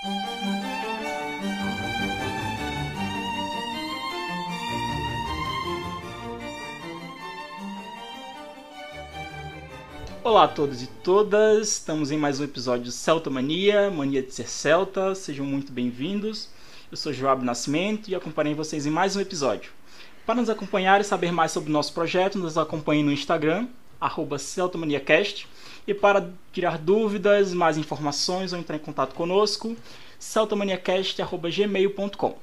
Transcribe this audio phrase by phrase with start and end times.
[0.00, 0.14] Olá
[10.44, 14.48] a todos e todas, estamos em mais um episódio de Celta Mania, Mania de Ser
[14.48, 16.48] Celta, sejam muito bem-vindos.
[16.92, 19.72] Eu sou Joab Nascimento e acompanhei vocês em mais um episódio.
[20.24, 23.66] Para nos acompanhar e saber mais sobre o nosso projeto, nos acompanhe no Instagram,
[24.38, 25.48] CeltamaniaCast,
[25.88, 29.74] e para tirar dúvidas, mais informações ou entrar em contato conosco,
[30.18, 32.36] celtamaniacast.gmail.com.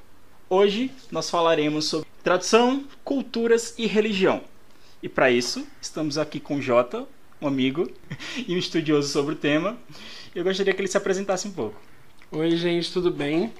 [0.50, 4.42] Hoje nós falaremos sobre tradução, culturas e religião.
[5.00, 7.06] E para isso, estamos aqui com o Jota,
[7.40, 7.88] um amigo
[8.48, 9.78] e um estudioso sobre o tema.
[10.34, 11.80] Eu gostaria que ele se apresentasse um pouco.
[12.32, 13.52] Oi, gente, tudo bem?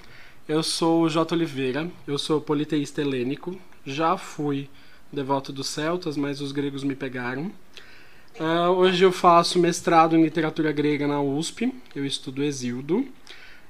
[0.49, 1.33] Eu sou o J.
[1.33, 4.69] Oliveira, eu sou politeísta helênico, já fui
[5.13, 7.53] devoto dos celtas, mas os gregos me pegaram.
[8.39, 13.07] Uh, hoje eu faço mestrado em literatura grega na USP, eu estudo Exildo.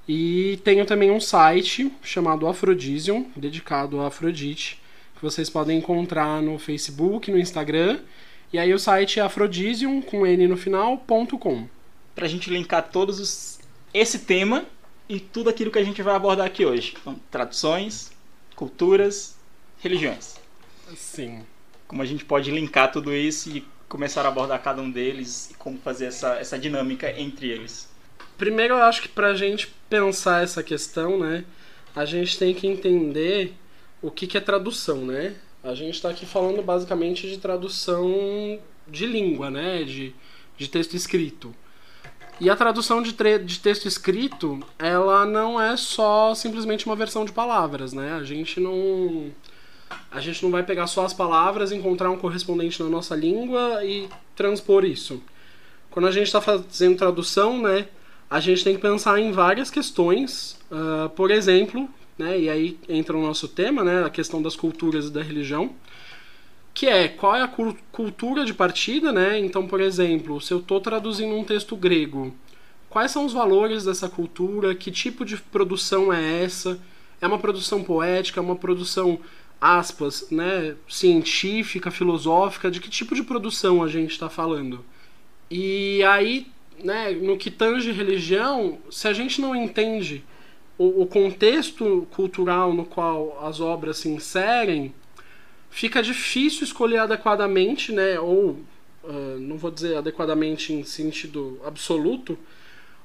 [0.08, 4.82] E tenho também um site chamado Aphrodisium, dedicado a Afrodite,
[5.16, 8.00] que vocês podem encontrar no Facebook, no Instagram
[8.52, 11.68] e aí o site é afrodisium, com N no final, ponto com.
[12.16, 13.60] Pra gente linkar todos os...
[13.94, 14.66] esse tema
[15.10, 16.96] e tudo aquilo que a gente vai abordar aqui hoje.
[17.00, 18.12] Então, traduções,
[18.56, 19.36] culturas,
[19.80, 20.36] religiões.
[20.96, 21.44] Sim.
[21.88, 25.54] Como a gente pode linkar tudo isso e começar a abordar cada um deles e
[25.56, 27.90] como fazer essa, essa dinâmica entre eles.
[28.38, 31.44] Primeiro, eu acho que pra gente pensar essa questão, né,
[31.96, 33.56] a gente tem que entender
[34.02, 35.36] o que, que é tradução, né?
[35.64, 39.84] A gente está aqui falando basicamente de tradução de língua, né?
[39.84, 40.14] De,
[40.56, 41.54] de texto escrito.
[42.40, 43.12] E a tradução de,
[43.44, 48.14] de texto escrito, ela não é só simplesmente uma versão de palavras, né?
[48.14, 49.32] A gente não
[50.12, 54.10] a gente não vai pegar só as palavras, encontrar um correspondente na nossa língua e
[54.36, 55.22] transpor isso.
[55.90, 57.88] Quando a gente está fazendo tradução, né,
[58.30, 60.60] a gente tem que pensar em várias questões.
[60.72, 62.40] Uh, por exemplo, né?
[62.40, 64.04] E aí entra o nosso tema, né?
[64.04, 65.76] A questão das culturas e da religião,
[66.74, 67.52] que é qual é a
[67.92, 69.40] cultura de partida, né?
[69.40, 72.34] Então, por exemplo, se eu estou traduzindo um texto grego,
[72.90, 74.74] quais são os valores dessa cultura?
[74.76, 76.80] Que tipo de produção é essa?
[77.22, 78.40] É uma produção poética?
[78.40, 79.20] É uma produção
[79.60, 80.76] aspas, né?
[80.88, 82.70] Científica, filosófica?
[82.70, 84.84] De que tipo de produção a gente está falando?
[85.50, 86.48] E aí,
[86.84, 87.12] né?
[87.12, 90.24] No que tange religião, se a gente não entende
[90.78, 94.94] o, o contexto cultural no qual as obras se inserem,
[95.70, 98.20] fica difícil escolher adequadamente, né?
[98.20, 98.60] Ou
[99.04, 102.38] uh, não vou dizer adequadamente em sentido absoluto,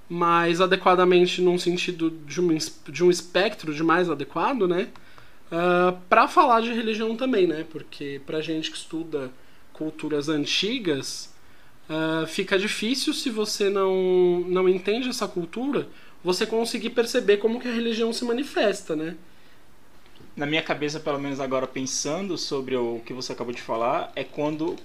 [0.08, 2.56] mas adequadamente num sentido de um,
[2.88, 4.88] de um espectro de mais adequado, né?
[5.52, 7.66] Uh, para falar de religião também, né?
[7.70, 9.30] Porque para gente que estuda
[9.74, 11.30] culturas antigas,
[11.90, 15.86] uh, fica difícil se você não, não entende essa cultura
[16.24, 19.14] você conseguir perceber como que a religião se manifesta, né?
[20.34, 24.24] Na minha cabeça, pelo menos agora pensando sobre o que você acabou de falar, é
[24.24, 24.76] quando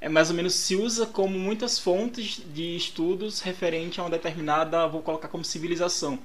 [0.00, 4.88] é mais ou menos se usa como muitas fontes de estudos referente a uma determinada,
[4.88, 6.18] vou colocar como civilização,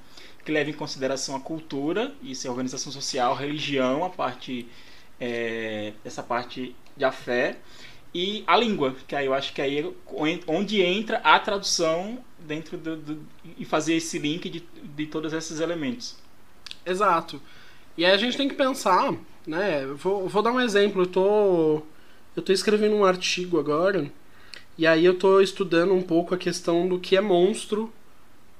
[0.44, 4.66] que leva em consideração a cultura, isso é organização social, religião, a parte
[5.20, 7.56] é, essa parte da fé
[8.14, 9.90] e a língua, que aí eu acho que aí é
[10.46, 13.22] onde entra a tradução dentro do, do
[13.58, 14.64] e fazer esse link de,
[14.96, 16.16] de todos esses elementos.
[16.86, 17.40] Exato.
[17.96, 19.14] E aí a gente tem que pensar,
[19.46, 19.84] né?
[19.86, 21.02] Vou, vou dar um exemplo.
[21.02, 21.82] Eu tô
[22.34, 24.10] eu tô escrevendo um artigo agora
[24.76, 27.92] e aí eu tô estudando um pouco a questão do que é monstro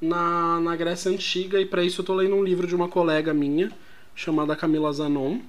[0.00, 3.34] na, na Grécia Antiga e para isso eu tô lendo um livro de uma colega
[3.34, 3.72] minha
[4.14, 5.40] chamada Camila Zanon.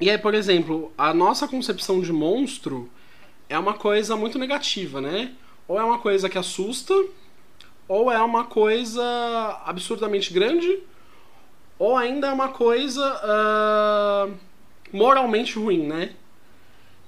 [0.00, 2.88] E aí, por exemplo, a nossa concepção de monstro
[3.48, 5.32] é uma coisa muito negativa, né?
[5.66, 6.94] Ou é uma coisa que assusta,
[7.88, 9.02] ou é uma coisa
[9.64, 10.80] absurdamente grande,
[11.78, 14.34] ou ainda é uma coisa uh,
[14.92, 16.12] moralmente ruim, né?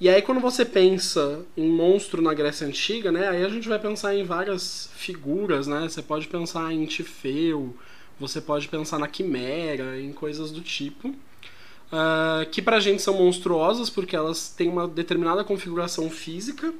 [0.01, 3.29] E aí quando você pensa em monstro na Grécia Antiga, né?
[3.29, 5.89] Aí a gente vai pensar em várias figuras, né?
[5.89, 7.75] Você pode pensar em Tifeu,
[8.19, 11.09] você pode pensar na Quimera, em coisas do tipo.
[11.09, 16.73] Uh, que pra gente são monstruosas porque elas têm uma determinada configuração física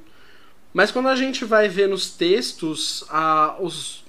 [0.73, 4.03] mas quando a gente vai ver nos textos a, os,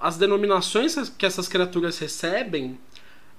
[0.00, 2.78] as denominações que essas criaturas recebem,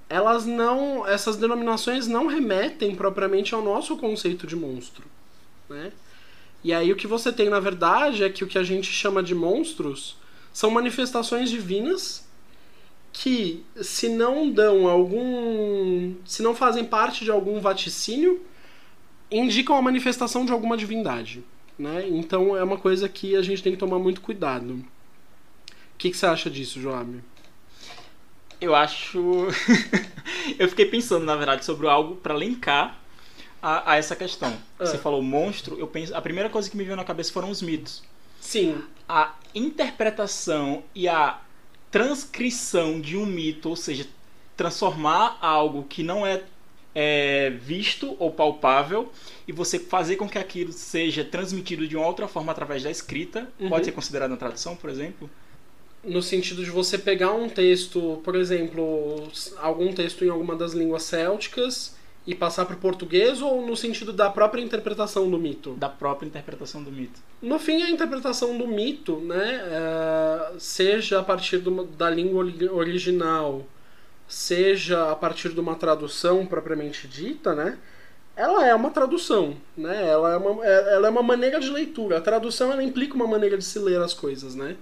[0.10, 5.06] elas não, essas denominações não remetem propriamente ao nosso conceito de monstro,
[5.70, 5.92] né?
[6.64, 9.24] E aí o que você tem na verdade é que o que a gente chama
[9.24, 10.18] de monstros
[10.52, 12.28] são manifestações divinas
[13.14, 18.42] que se não dão algum, se não fazem parte de algum vaticínio,
[19.32, 21.44] indicam a manifestação de alguma divindade.
[21.78, 22.08] Né?
[22.10, 24.74] Então é uma coisa que a gente tem que tomar muito cuidado.
[24.74, 24.86] O
[25.98, 27.22] que, que você acha disso, Joab?
[28.62, 29.48] Eu acho.
[30.60, 33.00] eu fiquei pensando, na verdade, sobre algo para linkar
[33.62, 34.54] a, a, essa questão.
[34.78, 34.86] Ah.
[34.86, 36.16] Você falou monstro, eu penso.
[36.16, 38.04] A primeira coisa que me veio na cabeça foram os mitos.
[38.40, 38.84] Sim.
[39.08, 41.40] A interpretação e a
[41.92, 44.08] transcrição de um mito, ou seja,
[44.56, 46.44] transformar algo que não é,
[46.94, 49.12] é, visto ou palpável
[49.48, 53.48] e você fazer com que aquilo seja transmitido de uma outra forma através da escrita,
[53.60, 53.70] uhum.
[53.70, 55.30] pode ser considerado uma tradução, por exemplo?
[56.04, 61.04] No sentido de você pegar um texto, por exemplo, algum texto em alguma das línguas
[61.04, 65.72] célticas e passar para o português ou no sentido da própria interpretação do mito?
[65.74, 67.20] Da própria interpretação do mito.
[67.42, 73.66] No fim, a interpretação do mito, né, é, seja a partir do, da língua original,
[74.28, 77.78] seja a partir de uma tradução propriamente dita, né,
[78.40, 80.08] ela é uma tradução, né?
[80.08, 82.20] Ela é uma, é, ela é uma maneira de leitura.
[82.20, 84.78] A tradução ela implica uma maneira de se ler as coisas, né?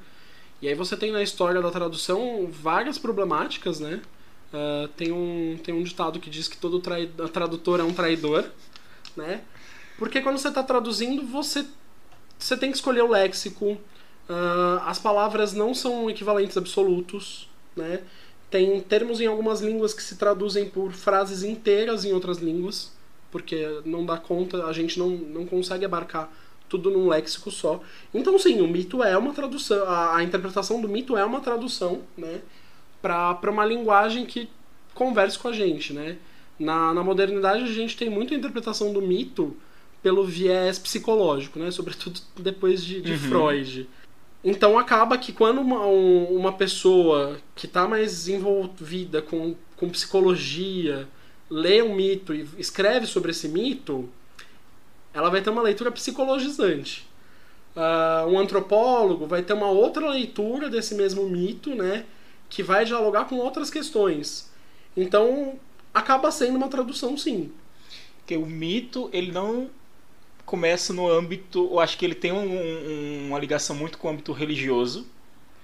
[0.61, 4.01] E aí você tem na história da tradução várias problemáticas, né?
[4.51, 8.45] Uh, tem, um, tem um ditado que diz que todo trai, tradutor é um traidor,
[9.15, 9.41] né?
[9.97, 11.65] Porque quando você está traduzindo, você,
[12.39, 13.77] você tem que escolher o léxico.
[14.29, 18.01] Uh, as palavras não são equivalentes absolutos, né?
[18.49, 22.93] Tem termos em algumas línguas que se traduzem por frases inteiras em outras línguas,
[23.29, 26.31] porque não dá conta, a gente não, não consegue abarcar
[26.69, 27.81] tudo num léxico só.
[28.13, 32.01] Então, sim, o mito é uma tradução, a, a interpretação do mito é uma tradução,
[32.17, 32.41] né,
[33.01, 34.49] para uma linguagem que
[34.93, 36.17] converse com a gente, né.
[36.59, 39.55] Na, na modernidade, a gente tem muita interpretação do mito
[40.01, 43.17] pelo viés psicológico, né, sobretudo depois de, de uhum.
[43.17, 43.89] Freud.
[44.43, 51.07] Então, acaba que quando uma, uma pessoa que está mais envolvida com, com psicologia
[51.49, 54.09] lê um mito e escreve sobre esse mito,
[55.17, 57.07] ela vai ter uma leitura psicologizante.
[57.75, 62.05] Uh, um antropólogo vai ter uma outra leitura desse mesmo mito, né,
[62.47, 64.51] que vai dialogar com outras questões.
[64.95, 65.55] Então,
[65.91, 67.51] acaba sendo uma tradução, sim.
[68.27, 69.71] Que o mito, ele não
[70.45, 74.11] começa no âmbito, eu acho que ele tem um, um, uma ligação muito com o
[74.11, 75.07] âmbito religioso.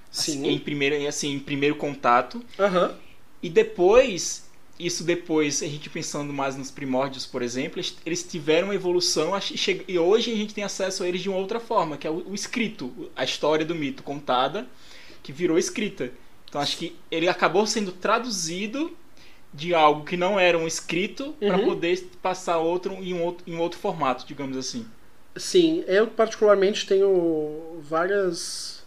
[0.09, 0.31] Sim.
[0.31, 2.43] Assim, em primeiro, assim, em primeiro contato.
[2.57, 2.95] Uhum.
[3.41, 4.49] E depois
[4.85, 9.31] isso depois, a gente pensando mais nos primórdios, por exemplo, eles tiveram uma evolução
[9.87, 12.33] e hoje a gente tem acesso a eles de uma outra forma, que é o
[12.33, 14.67] escrito, a história do mito contada,
[15.21, 16.11] que virou escrita.
[16.47, 18.95] Então acho que ele acabou sendo traduzido
[19.53, 21.47] de algo que não era um escrito uhum.
[21.47, 24.85] para poder passar outro em, um outro em outro formato, digamos assim.
[25.35, 28.83] Sim, eu particularmente tenho várias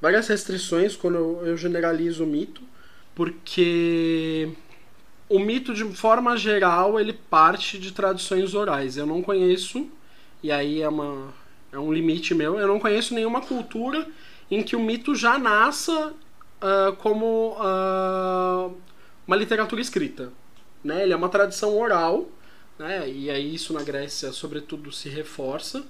[0.00, 2.62] várias restrições quando eu, eu generalizo o mito,
[3.14, 4.50] porque
[5.28, 8.96] o mito, de forma geral, ele parte de tradições orais.
[8.96, 9.86] Eu não conheço,
[10.42, 11.34] e aí é, uma,
[11.72, 14.06] é um limite meu, eu não conheço nenhuma cultura
[14.50, 16.14] em que o mito já nasça
[16.62, 18.74] uh, como uh,
[19.26, 20.32] uma literatura escrita.
[20.82, 21.02] Né?
[21.02, 22.26] Ele é uma tradição oral,
[22.78, 23.08] né?
[23.08, 25.80] e aí isso na Grécia, sobretudo, se reforça.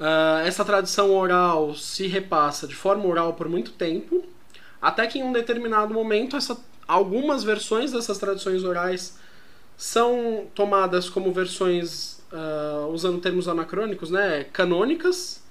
[0.00, 4.24] Uh, essa tradição oral se repassa de forma oral por muito tempo,
[4.80, 6.58] até que em um determinado momento essa
[6.92, 9.18] algumas versões dessas tradições orais
[9.76, 15.42] são tomadas como versões, uh, usando termos anacrônicos, né, canônicas.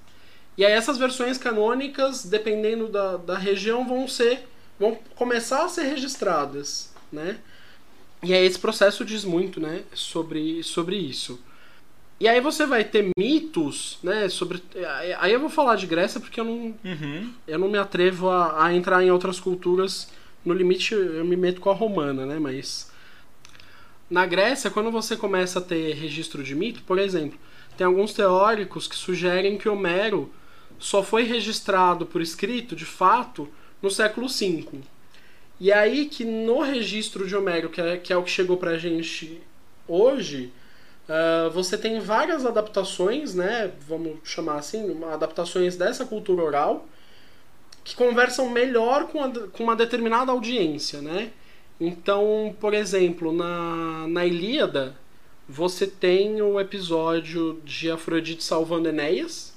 [0.56, 4.48] E aí essas versões canônicas, dependendo da, da região, vão ser
[4.78, 7.38] vão começar a ser registradas, né?
[8.22, 11.38] E aí esse processo diz muito, né, sobre, sobre isso.
[12.18, 14.62] E aí você vai ter mitos, né, sobre...
[15.18, 17.32] Aí eu vou falar de Grécia porque eu não, uhum.
[17.46, 20.08] eu não me atrevo a, a entrar em outras culturas
[20.44, 22.38] no limite eu me meto com a romana, né?
[22.38, 22.90] Mas
[24.10, 27.38] na Grécia, quando você começa a ter registro de mito, por exemplo,
[27.76, 30.30] tem alguns teóricos que sugerem que Homero
[30.78, 33.48] só foi registrado por escrito, de fato,
[33.80, 34.80] no século V.
[35.58, 38.76] E aí que no registro de Homero, que é, que é o que chegou pra
[38.76, 39.40] gente
[39.86, 40.52] hoje,
[41.08, 43.70] uh, você tem várias adaptações, né?
[43.86, 46.88] Vamos chamar assim, adaptações dessa cultura oral,
[47.84, 51.30] que conversam melhor com, a, com uma determinada audiência, né?
[51.80, 54.96] Então, por exemplo, na, na Ilíada,
[55.48, 59.52] você tem o episódio de Afrodite salvando Enéas.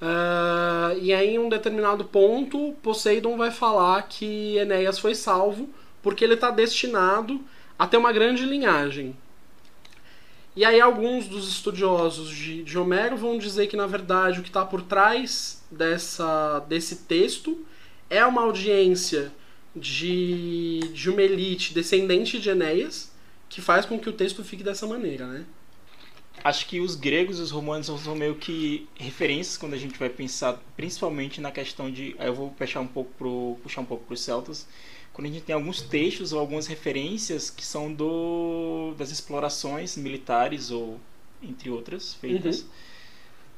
[0.00, 5.70] Uh, e aí, em um determinado ponto, Poseidon vai falar que Enéas foi salvo
[6.02, 7.40] porque ele está destinado
[7.78, 9.16] a ter uma grande linhagem.
[10.54, 14.50] E aí, alguns dos estudiosos de, de Homero vão dizer que, na verdade, o que
[14.50, 17.64] está por trás dessa, desse texto
[18.10, 19.32] é uma audiência
[19.74, 23.10] de, de uma elite descendente de Enéas
[23.48, 25.46] que faz com que o texto fique dessa maneira, né?
[26.44, 30.08] acho que os gregos e os romanos são meio que referências quando a gente vai
[30.08, 32.16] pensar, principalmente na questão de.
[32.18, 33.12] Eu vou puxar um pouco
[34.06, 34.66] para os celtas.
[35.12, 40.70] Quando a gente tem alguns textos ou algumas referências que são do das explorações militares
[40.70, 40.98] ou
[41.42, 42.60] entre outras feitas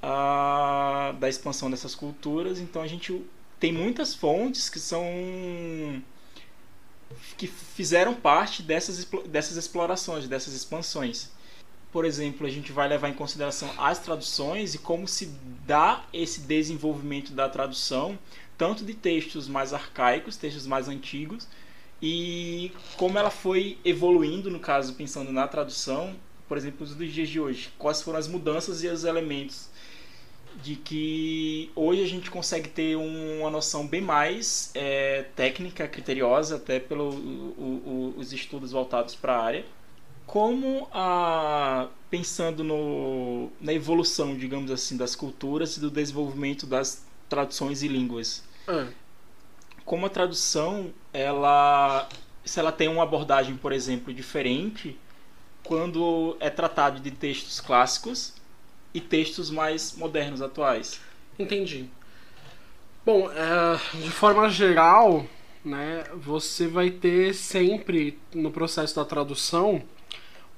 [0.02, 1.18] uhum.
[1.18, 3.22] da expansão dessas culturas, então a gente
[3.60, 5.02] tem muitas fontes que são
[7.36, 11.30] que fizeram parte dessas, dessas explorações, dessas expansões.
[11.92, 15.26] Por exemplo, a gente vai levar em consideração as traduções e como se
[15.64, 18.18] dá esse desenvolvimento da tradução,
[18.56, 21.48] tanto de textos mais arcaicos, textos mais antigos,
[22.00, 26.14] e como ela foi evoluindo, no caso, pensando na tradução,
[26.46, 27.70] por exemplo, dos dias de hoje.
[27.78, 29.68] Quais foram as mudanças e os elementos
[30.62, 36.78] de que hoje a gente consegue ter uma noção bem mais é, técnica, criteriosa, até
[36.78, 37.14] pelos
[38.16, 39.64] os estudos voltados para a área.
[40.26, 47.82] Como a, pensando no, na evolução, digamos assim, das culturas e do desenvolvimento das traduções
[47.82, 48.44] e línguas.
[48.68, 48.86] É.
[49.84, 52.08] Como a tradução, ela,
[52.44, 54.96] se ela tem uma abordagem, por exemplo, diferente,
[55.64, 58.34] quando é tratado de textos clássicos
[58.94, 61.00] e textos mais modernos, atuais.
[61.38, 61.90] Entendi.
[63.04, 65.26] Bom, é, de forma geral,
[65.64, 69.82] né, você vai ter sempre no processo da tradução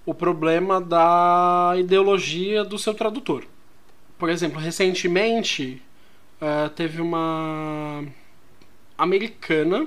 [0.05, 3.45] o problema da ideologia do seu tradutor.
[4.19, 5.83] Por exemplo, recentemente
[6.41, 8.05] uh, teve uma
[8.97, 9.87] americana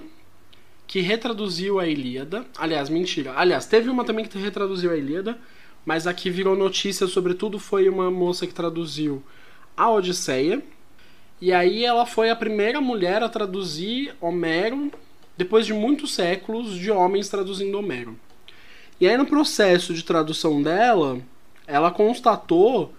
[0.88, 2.46] que retraduziu a Ilíada.
[2.58, 3.34] Aliás, mentira.
[3.36, 5.40] Aliás, teve uma também que retraduziu a Ilíada
[5.86, 9.24] mas aqui virou notícia, sobretudo, foi uma moça que traduziu
[9.76, 10.62] a Odisseia.
[11.42, 14.92] E aí ela foi a primeira mulher a traduzir Homero
[15.38, 18.20] depois de muitos séculos de homens traduzindo Homero.
[19.00, 21.20] E aí no processo de tradução dela,
[21.66, 22.94] ela constatou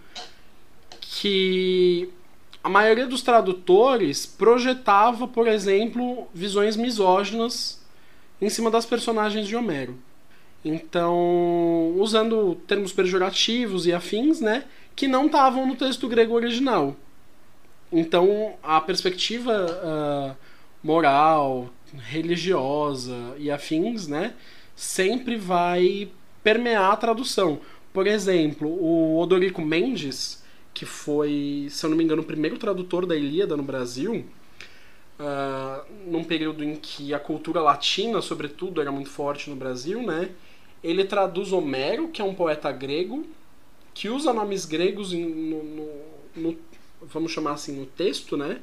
[1.00, 2.09] que
[2.62, 7.81] a maioria dos tradutores projetava, por exemplo, visões misóginas
[8.40, 9.97] em cima das personagens de Homero.
[10.64, 14.64] Então, usando termos pejorativos e afins, né,
[14.95, 16.95] que não estavam no texto grego original.
[17.90, 20.37] Então, a perspectiva uh,
[20.83, 24.35] moral, religiosa e afins, né,
[24.76, 26.11] sempre vai
[26.43, 27.61] permear a tradução.
[27.93, 30.39] Por exemplo, o Odorico Mendes,
[30.73, 34.25] que foi, se eu não me engano, o primeiro tradutor da Ilíada no Brasil,
[35.19, 40.31] uh, num período em que a cultura latina, sobretudo, era muito forte no Brasil, né?
[40.83, 43.27] ele traduz Homero, que é um poeta grego,
[43.93, 45.89] que usa nomes gregos no, no,
[46.37, 46.59] no,
[47.03, 48.61] vamos chamar assim, no texto, né?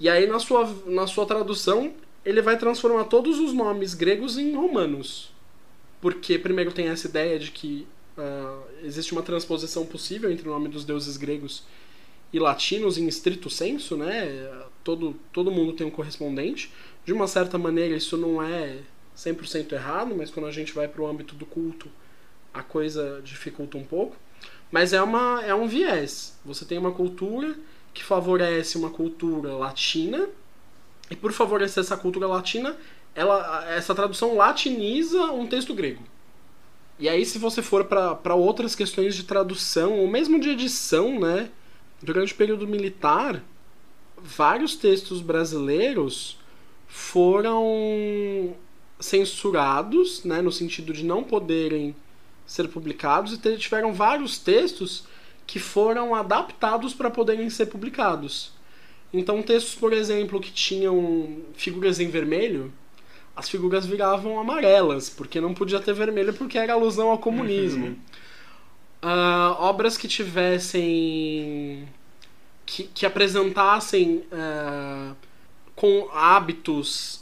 [0.00, 1.92] E aí na sua, na sua tradução
[2.24, 5.32] ele vai transformar todos os nomes gregos em romanos.
[6.00, 10.68] Porque primeiro tem essa ideia de que uh, existe uma transposição possível entre o nome
[10.68, 11.64] dos deuses gregos
[12.32, 14.50] e latinos em estrito senso, né?
[14.84, 16.72] Todo, todo mundo tem um correspondente.
[17.04, 18.78] De uma certa maneira isso não é
[19.16, 21.88] 100% errado, mas quando a gente vai para o âmbito do culto,
[22.52, 24.16] a coisa dificulta um pouco.
[24.70, 26.38] Mas é, uma, é um viés.
[26.44, 27.56] Você tem uma cultura
[27.94, 30.28] que favorece uma cultura latina,
[31.10, 32.76] e por favorecer essa cultura latina,
[33.14, 36.02] ela, essa tradução latiniza um texto grego.
[36.98, 41.50] E aí, se você for para outras questões de tradução, ou mesmo de edição, né?
[42.02, 43.42] Durante o período militar,
[44.16, 46.38] vários textos brasileiros
[46.88, 48.54] foram
[48.98, 51.94] censurados, né, no sentido de não poderem
[52.46, 55.04] ser publicados, e tiveram vários textos
[55.46, 58.52] que foram adaptados para poderem ser publicados.
[59.12, 62.72] Então, textos, por exemplo, que tinham figuras em vermelho,
[63.38, 67.86] as figuras viravam amarelas, porque não podia ter vermelho porque era alusão ao comunismo.
[67.86, 67.96] Uhum.
[69.00, 71.88] Uh, obras que tivessem.
[72.66, 75.14] que, que apresentassem uh,
[75.76, 77.20] com hábitos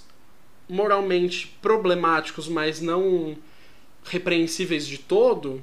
[0.66, 3.36] moralmente problemáticos, mas não
[4.02, 5.62] repreensíveis de todo,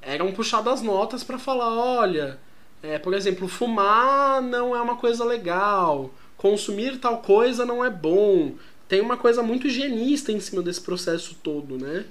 [0.00, 2.38] eram puxadas notas para falar, olha,
[2.82, 8.54] é, por exemplo, fumar não é uma coisa legal, consumir tal coisa não é bom.
[8.88, 12.04] Tem uma coisa muito higienista em cima desse processo todo, né?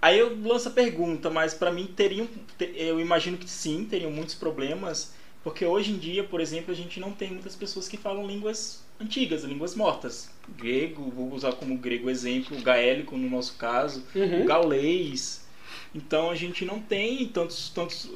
[0.00, 2.28] Aí eu lanço a pergunta, mas para mim teriam,
[2.74, 5.14] eu imagino que sim, teriam muitos problemas,
[5.44, 8.82] porque hoje em dia, por exemplo, a gente não tem muitas pessoas que falam línguas
[9.00, 10.28] antigas, línguas mortas.
[10.58, 14.42] Grego, vou usar como grego exemplo, gaélico no nosso caso, uhum.
[14.42, 15.46] o gaulês.
[15.94, 18.10] Então a gente não tem tantos, tantos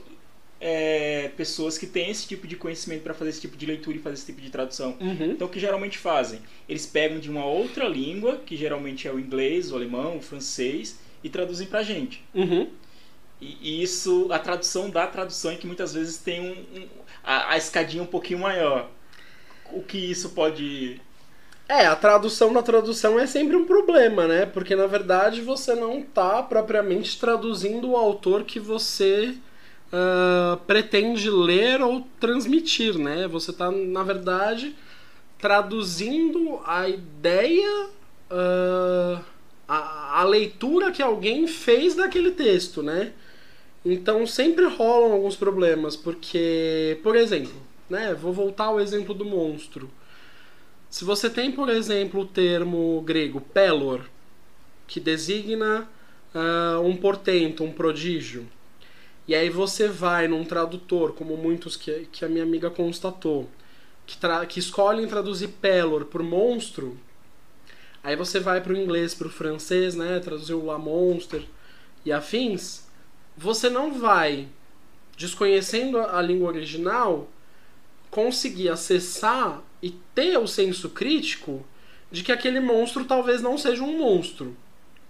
[0.61, 4.01] é, pessoas que têm esse tipo de conhecimento para fazer esse tipo de leitura e
[4.01, 4.97] fazer esse tipo de tradução.
[5.01, 5.33] Uhum.
[5.33, 6.41] Então o que geralmente fazem?
[6.69, 10.99] Eles pegam de uma outra língua, que geralmente é o inglês, o alemão, o francês,
[11.23, 12.25] e traduzem pra gente.
[12.35, 12.69] Uhum.
[13.41, 16.87] E, e isso, a tradução da tradução é que muitas vezes tem um, um
[17.23, 18.89] a, a escadinha um pouquinho maior.
[19.73, 21.01] O que isso pode
[21.69, 24.47] é, a tradução da tradução é sempre um problema, né?
[24.47, 29.35] Porque na verdade você não está propriamente traduzindo o autor que você
[29.93, 33.27] uh, pretende ler ou transmitir, né?
[33.29, 34.75] Você está, na verdade,
[35.39, 37.89] traduzindo a ideia,
[38.31, 39.21] uh,
[39.69, 43.13] a, a leitura que alguém fez daquele texto, né?
[43.85, 47.55] Então sempre rolam alguns problemas, porque, por exemplo,
[47.89, 48.15] né?
[48.15, 49.91] Vou voltar ao exemplo do monstro.
[50.89, 54.03] Se você tem, por exemplo, o termo grego pelor,
[54.87, 55.89] que designa
[56.35, 58.47] uh, um portento, um prodígio,
[59.29, 63.49] e aí você vai num tradutor, como muitos que, que a minha amiga constatou,
[64.07, 64.17] que,
[64.49, 66.97] que escolhem traduzir pelor por monstro,
[68.03, 71.43] aí você vai para o inglês, para o francês, né, traduzir o la monster
[72.05, 72.87] e afins,
[73.37, 74.49] você não vai,
[75.17, 77.29] desconhecendo a língua original,
[78.11, 81.67] conseguir acessar e ter o senso crítico
[82.11, 84.57] de que aquele monstro talvez não seja um monstro,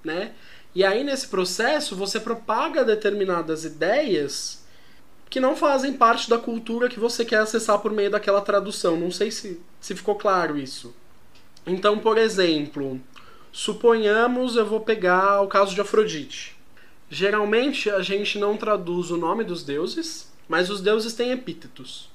[0.03, 0.33] né?
[0.77, 4.63] E aí nesse processo você propaga determinadas ideias
[5.31, 8.95] que não fazem parte da cultura que você quer acessar por meio daquela tradução.
[8.95, 10.95] Não sei se, se ficou claro isso.
[11.67, 13.01] Então, por exemplo,
[13.51, 16.55] suponhamos eu vou pegar o caso de Afrodite.
[17.09, 22.11] Geralmente a gente não traduz o nome dos deuses, mas os deuses têm epítetos.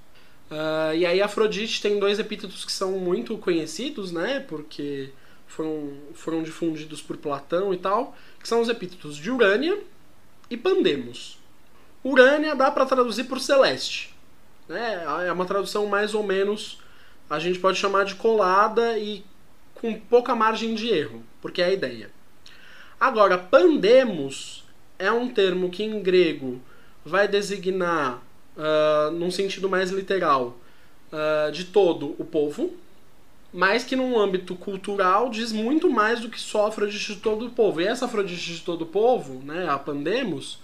[0.52, 4.40] Uh, e aí Afrodite tem dois epítetos que são muito conhecidos, né?
[4.40, 5.10] Porque
[5.52, 9.78] foram, foram difundidos por Platão e tal, que são os epítetos de Urânia
[10.50, 11.38] e Pandemos.
[12.04, 14.16] Urânia dá para traduzir por celeste.
[14.68, 15.04] Né?
[15.28, 16.80] É uma tradução mais ou menos,
[17.30, 19.24] a gente pode chamar de colada e
[19.76, 22.10] com pouca margem de erro, porque é a ideia.
[23.00, 24.64] Agora, pandemos
[24.98, 26.62] é um termo que em grego
[27.04, 28.22] vai designar
[28.56, 30.58] uh, num sentido mais literal,
[31.12, 32.74] uh, de todo o povo,
[33.54, 37.50] mas que num âmbito cultural diz muito mais do que só Afrodite de todo o
[37.50, 37.82] povo.
[37.82, 40.60] E essa Afrodite de todo o povo, né, a Pandemos,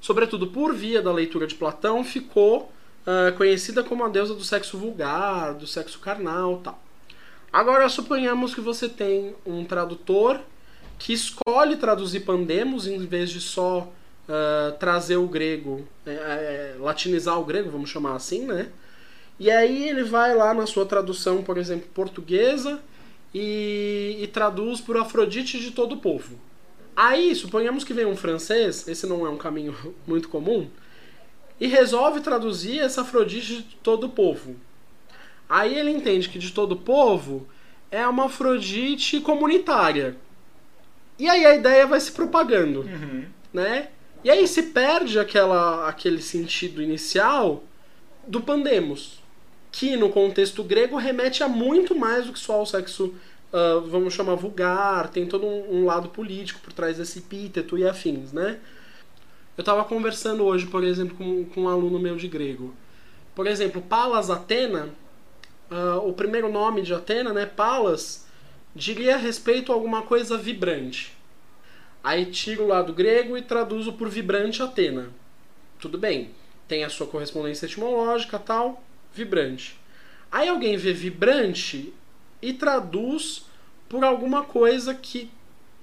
[0.00, 2.72] sobretudo por via da leitura de Platão, ficou
[3.06, 6.82] uh, conhecida como a deusa do sexo vulgar, do sexo carnal tal.
[7.52, 10.40] Agora suponhamos que você tem um tradutor
[10.98, 13.90] que escolhe traduzir Pandemos em vez de só
[14.28, 18.68] uh, trazer o grego, é, é, latinizar o grego, vamos chamar assim, né?
[19.38, 22.80] E aí ele vai lá na sua tradução, por exemplo, portuguesa,
[23.32, 26.38] e, e traduz por Afrodite de todo o povo.
[26.96, 30.68] Aí, suponhamos que vem um francês, esse não é um caminho muito comum,
[31.60, 34.56] e resolve traduzir essa Afrodite de todo o povo.
[35.48, 37.46] Aí ele entende que de todo o povo
[37.90, 40.16] é uma Afrodite comunitária.
[41.18, 43.24] E aí a ideia vai se propagando, uhum.
[43.52, 43.88] né?
[44.22, 47.64] E aí se perde aquela, aquele sentido inicial
[48.26, 49.22] do pandemos,
[49.70, 53.14] que no contexto grego remete a muito mais do que só ao sexo,
[53.52, 57.86] uh, vamos chamar vulgar, tem todo um, um, lado político por trás desse epíteto e
[57.86, 58.58] afins, né?
[59.56, 62.74] Eu estava conversando hoje, por exemplo, com, com um aluno meu de grego.
[63.34, 64.88] Por exemplo, Palas Atena,
[65.70, 68.26] uh, o primeiro nome de Atena, né, Palas,
[68.74, 71.16] diria respeito a alguma coisa vibrante.
[72.02, 75.10] Aí tiro o lado grego e traduzo por vibrante Atena.
[75.80, 76.30] Tudo bem,
[76.66, 79.78] tem a sua correspondência etimológica tal, vibrante.
[80.30, 81.92] Aí alguém vê vibrante
[82.40, 83.46] e traduz
[83.88, 85.30] por alguma coisa que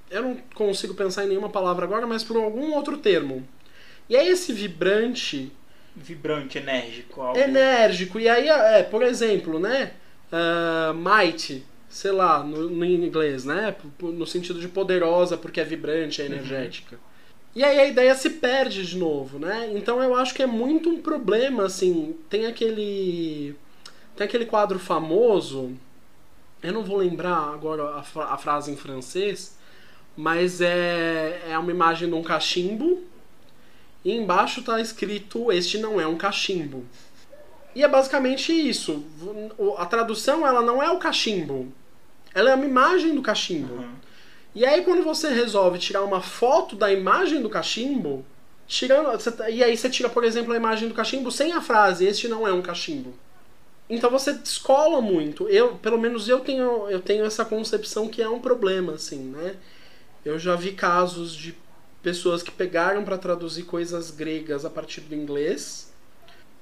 [0.10, 3.48] eu não consigo pensar em nenhuma palavra agora, mas por algum outro termo.
[4.08, 5.52] E aí esse vibrante.
[5.96, 7.22] Vibrante, enérgico.
[7.22, 7.40] Algo...
[7.40, 8.20] Enérgico.
[8.20, 9.94] E aí, é, por exemplo, né?
[10.32, 11.64] Uh, might
[11.96, 13.74] sei lá, no, no inglês, né?
[14.02, 16.98] No sentido de poderosa, porque é vibrante, é energética.
[16.98, 17.02] Uhum.
[17.56, 19.72] E aí a ideia se perde de novo, né?
[19.74, 22.16] Então eu acho que é muito um problema, assim.
[22.30, 23.56] Tem aquele.
[24.16, 25.72] Tem aquele quadro famoso.
[26.62, 29.58] Eu não vou lembrar agora a, a frase em francês,
[30.18, 33.02] mas é, é uma imagem de um cachimbo.
[34.04, 36.86] E embaixo está escrito: Este não é um cachimbo.
[37.74, 39.06] E é basicamente isso.
[39.78, 41.72] A tradução ela não é o cachimbo.
[42.34, 43.76] Ela é uma imagem do cachimbo.
[43.76, 44.05] Uhum.
[44.56, 48.26] E aí quando você resolve tirar uma foto da imagem do cachimbo,
[48.66, 52.06] tirando, tá, e aí você tira, por exemplo, a imagem do cachimbo sem a frase
[52.06, 53.14] este não é um cachimbo.
[53.90, 55.48] Então você descola muito.
[55.50, 59.58] Eu, pelo menos eu tenho, eu tenho essa concepção que é um problema assim, né?
[60.24, 61.54] Eu já vi casos de
[62.02, 65.94] pessoas que pegaram para traduzir coisas gregas a partir do inglês.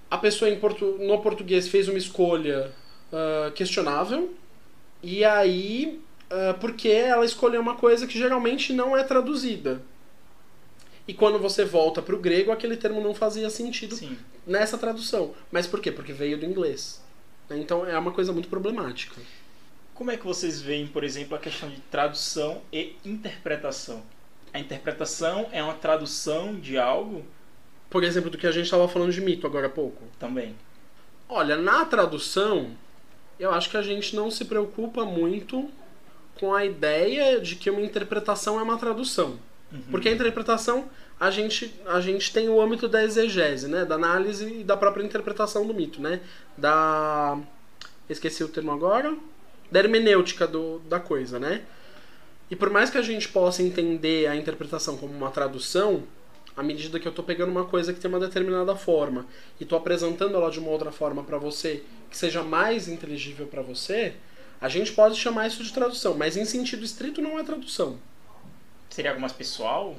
[0.09, 2.71] A pessoa portu no português fez uma escolha
[3.11, 4.33] uh, questionável,
[5.01, 5.99] e aí,
[6.33, 9.81] uh, porque ela escolheu uma coisa que geralmente não é traduzida.
[11.07, 14.17] E quando você volta para o grego, aquele termo não fazia sentido Sim.
[14.47, 15.33] nessa tradução.
[15.51, 15.91] Mas por quê?
[15.91, 17.03] Porque veio do inglês.
[17.51, 19.21] Então é uma coisa muito problemática.
[19.93, 24.01] Como é que vocês veem, por exemplo, a questão de tradução e interpretação?
[24.53, 27.25] A interpretação é uma tradução de algo
[27.89, 30.01] Por exemplo, do que a gente estava falando de mito agora há pouco.
[30.17, 30.55] também.
[31.27, 32.71] Olha, na tradução,
[33.39, 35.69] eu acho que a gente não se preocupa muito
[36.39, 39.37] com a ideia de que uma interpretação é uma tradução.
[39.89, 40.85] Porque a interpretação,
[41.19, 43.85] a gente, a gente tem o âmbito da exegese, né?
[43.85, 46.21] Da análise e da própria interpretação do mito, né?
[46.57, 47.39] Da...
[48.07, 49.15] Esqueci o termo agora.
[49.71, 51.63] Da hermenêutica do, da coisa, né?
[52.51, 56.03] E por mais que a gente possa entender a interpretação como uma tradução,
[56.55, 59.25] à medida que eu tô pegando uma coisa que tem uma determinada forma
[59.59, 63.63] e tô apresentando ela de uma outra forma para você que seja mais inteligível para
[63.63, 64.13] você,
[64.63, 67.97] a gente pode chamar isso de tradução, mas em sentido estrito não é tradução.
[68.89, 69.97] Seria algo mais pessoal?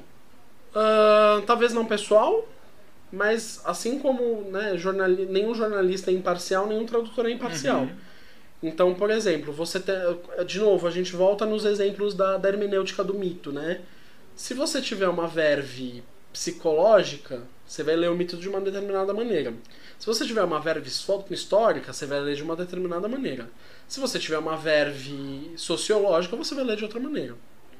[0.73, 2.49] Ah, talvez não pessoal,
[3.11, 7.81] mas assim como né, jornali nenhum jornalista é imparcial, nenhum tradutor é imparcial.
[7.81, 7.95] Uhum.
[8.63, 9.95] Então, por exemplo, você tem.
[10.47, 13.81] De novo, a gente volta nos exemplos da, da hermenêutica do mito, né?
[14.35, 16.03] Se você tiver uma verve
[16.35, 19.53] psicológica, você vai ler o mito de uma determinada maneira.
[19.97, 23.49] Se você tiver uma verve histó- histórica, você vai ler de uma determinada maneira.
[23.87, 27.35] Se você tiver uma verve sociológica, você vai ler de outra maneira.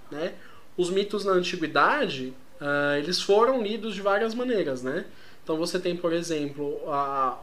[0.10, 0.34] Né?
[0.78, 5.06] Os mitos na antiguidade, ah, eles foram lidos de várias maneiras, né?
[5.44, 7.38] Então você tem, por exemplo, a-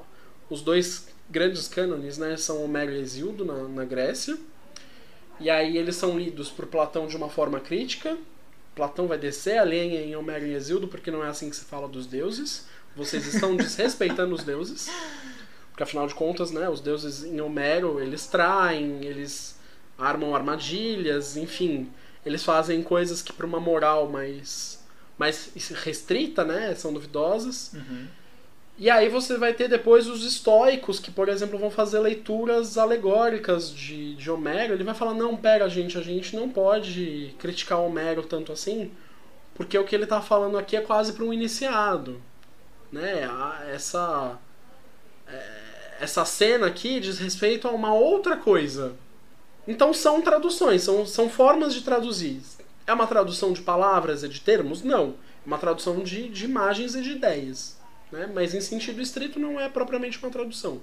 [0.49, 2.39] os dois grandes cânones, né?
[2.39, 4.39] São Homero e Hesíodo na, na Grécia.
[5.39, 8.17] E aí eles são lidos por Platão de uma forma crítica.
[8.75, 11.65] Platão vai descer a lenha em Homero e Hesíodo porque não é assim que se
[11.65, 12.67] fala dos deuses.
[12.97, 14.91] Vocês estão desrespeitando os deuses.
[15.71, 19.57] Porque afinal de contas, né, os deuses em Homero, eles traem, eles
[19.99, 21.91] armam armadilhas, enfim,
[22.25, 24.81] eles fazem coisas que para uma moral mais
[25.19, 25.53] mais
[25.85, 27.73] restrita, né, são duvidosas.
[27.75, 28.09] Uhum.
[28.79, 33.71] E aí você vai ter depois os estoicos, que, por exemplo, vão fazer leituras alegóricas
[33.71, 34.73] de, de Homero.
[34.73, 38.91] Ele vai falar, não, pera, gente, a gente não pode criticar Homero tanto assim,
[39.55, 42.21] porque o que ele está falando aqui é quase para um iniciado.
[42.91, 43.29] Né?
[43.73, 44.39] Essa,
[45.29, 45.51] é,
[46.01, 48.95] essa cena aqui diz respeito a uma outra coisa.
[49.69, 52.41] Então são traduções, são, são formas de traduzir.
[52.87, 54.83] É uma tradução de palavras e de termos?
[54.83, 55.15] Não.
[55.45, 57.77] É uma tradução de, de imagens e de ideias.
[58.13, 58.31] Né?
[58.33, 60.81] Mas em sentido estrito não é propriamente uma tradução.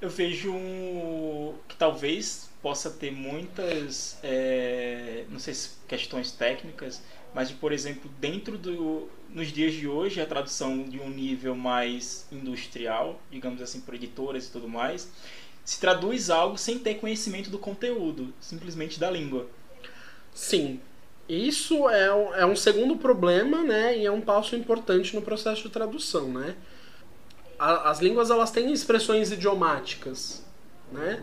[0.00, 1.54] Eu vejo um...
[1.68, 7.02] que talvez possa ter muitas, é, não sei se questões técnicas,
[7.34, 12.26] mas por exemplo, dentro do nos dias de hoje a tradução de um nível mais
[12.30, 15.10] industrial, digamos assim, por editoras e tudo mais,
[15.64, 19.48] se traduz algo sem ter conhecimento do conteúdo, simplesmente da língua.
[20.32, 20.80] Sim,
[21.28, 23.96] isso é, um- é um segundo problema, né?
[23.98, 26.54] E é um passo importante no processo de tradução, né?
[27.58, 30.44] A- as línguas elas têm expressões idiomáticas,
[30.92, 31.22] né?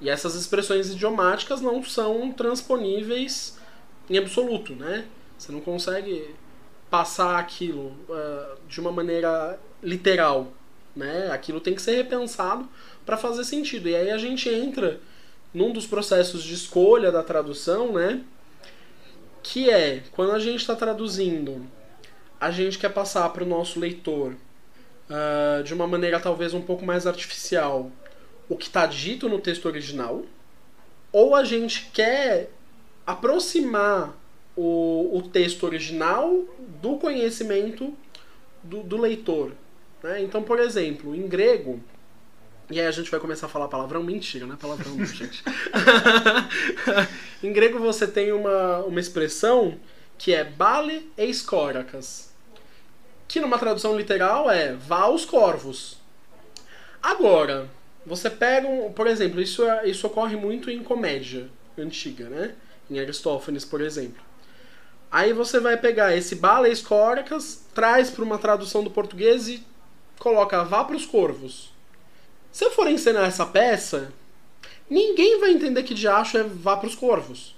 [0.00, 3.58] E essas expressões idiomáticas não são transponíveis
[4.08, 5.06] em absoluto, né?
[5.38, 6.34] Você não consegue
[6.90, 10.52] passar aquilo ah, de uma maneira literal,
[10.94, 11.30] né?
[11.30, 12.68] Aquilo tem que ser repensado
[13.04, 13.88] para fazer sentido.
[13.88, 15.00] E aí a gente entra
[15.52, 18.22] num dos processos de escolha da tradução, né?
[19.48, 21.64] Que é quando a gente está traduzindo,
[22.40, 24.34] a gente quer passar para o nosso leitor
[25.08, 27.90] ah, de uma maneira talvez um pouco mais artificial
[28.48, 30.24] o que está dito no texto original,
[31.12, 32.50] ou a gente quer
[33.06, 34.16] aproximar
[34.56, 36.44] o, o texto original
[36.80, 37.92] do conhecimento
[38.62, 39.52] do, do leitor.
[40.02, 40.22] Né?
[40.22, 41.80] Então, por exemplo, em grego,
[42.70, 45.42] e aí a gente vai começar a falar palavrão, mentira, não é palavrão, gente.
[47.42, 49.78] em grego você tem uma, uma expressão
[50.18, 52.32] que é bale e escóracas,
[53.28, 55.98] que numa tradução literal é vá aos corvos.
[57.02, 57.68] Agora,
[58.04, 61.48] você pega um, por exemplo, isso, é- isso ocorre muito em comédia
[61.78, 62.54] antiga, né?
[62.90, 64.24] Em Aristófanes, por exemplo.
[65.10, 69.64] Aí você vai pegar esse bala e escóracas, traz para uma tradução do português e
[70.18, 71.72] coloca vá para os corvos.
[72.56, 74.10] Se eu for encenar essa peça,
[74.88, 77.54] ninguém vai entender que diacho é vá para os corvos.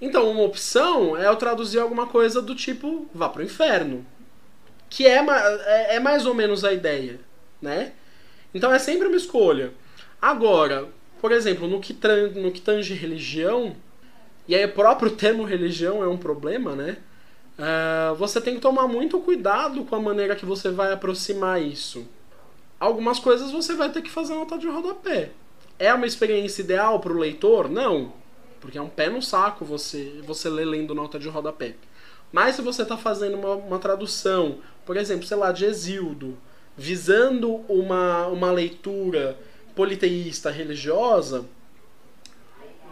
[0.00, 4.02] Então, uma opção é eu traduzir alguma coisa do tipo vá para o inferno.
[4.88, 7.20] Que é, é, é mais ou menos a ideia,
[7.60, 7.92] né?
[8.54, 9.74] Então é sempre uma escolha.
[10.22, 10.88] Agora,
[11.20, 11.94] por exemplo, no que,
[12.34, 13.76] no que tange religião,
[14.48, 16.96] e aí o próprio termo religião é um problema, né?
[17.58, 22.08] Ah, você tem que tomar muito cuidado com a maneira que você vai aproximar isso.
[22.80, 25.32] Algumas coisas você vai ter que fazer nota de rodapé.
[25.78, 27.68] É uma experiência ideal para o leitor?
[27.68, 28.14] Não.
[28.58, 31.74] porque é um pé no saco você, você ler lendo nota de rodapé.
[32.32, 36.38] Mas se você está fazendo uma, uma tradução, por exemplo, sei lá, de Exildo,
[36.76, 39.38] visando uma, uma leitura
[39.74, 41.44] politeísta religiosa,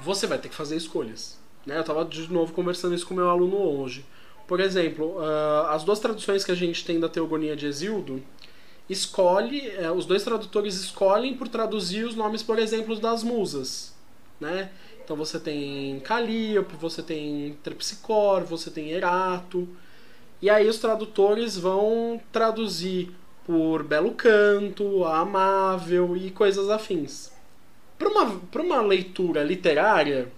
[0.03, 1.39] você vai ter que fazer escolhas.
[1.65, 1.77] Né?
[1.77, 4.05] Eu estava de novo conversando isso com meu aluno hoje.
[4.47, 8.23] Por exemplo, uh, as duas traduções que a gente tem da Teogonia de Exildo,
[8.89, 13.95] escolhe, uh, os dois tradutores escolhem por traduzir os nomes, por exemplo, das musas.
[14.41, 14.71] Né?
[15.05, 19.69] Então você tem Calíope, você tem Terpsicor, você tem Erato.
[20.41, 23.11] E aí os tradutores vão traduzir
[23.45, 27.33] por Belo Canto, Amável e coisas afins.
[27.99, 30.31] Para uma, uma leitura literária,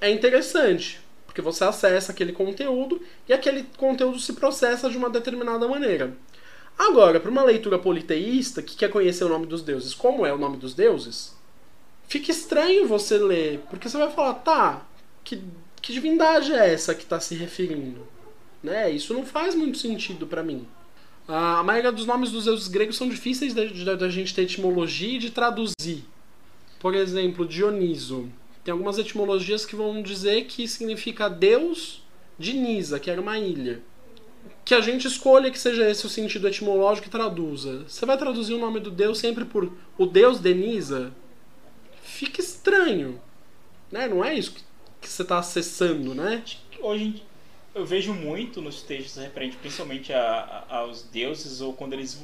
[0.00, 5.66] é interessante, porque você acessa aquele conteúdo e aquele conteúdo se processa de uma determinada
[5.66, 6.12] maneira.
[6.78, 10.38] Agora, para uma leitura politeísta, que quer conhecer o nome dos deuses, como é o
[10.38, 11.36] nome dos deuses,
[12.08, 14.86] fica estranho você ler, porque você vai falar, tá,
[15.22, 15.42] que,
[15.80, 18.06] que divindade é essa que está se referindo?
[18.62, 18.90] Né?
[18.90, 20.66] Isso não faz muito sentido para mim.
[21.26, 25.30] A maioria dos nomes dos deuses gregos são difíceis da gente ter etimologia e de
[25.30, 26.04] traduzir.
[26.78, 28.28] Por exemplo, Dioniso.
[28.62, 32.02] Tem algumas etimologias que vão dizer que significa deus
[32.38, 33.82] de Nisa, que era uma ilha.
[34.64, 37.84] Que a gente escolha que seja esse o sentido etimológico e traduza.
[37.86, 41.12] Você vai traduzir o nome do deus sempre por o deus de Nisa?
[42.14, 43.20] fica estranho.
[43.90, 44.06] Né?
[44.08, 44.62] Não é isso que,
[45.08, 46.42] você está acessando, né?
[46.80, 47.22] Hoje
[47.74, 52.22] eu vejo muito nos textos referentes principalmente a, a, aos deuses ou quando eles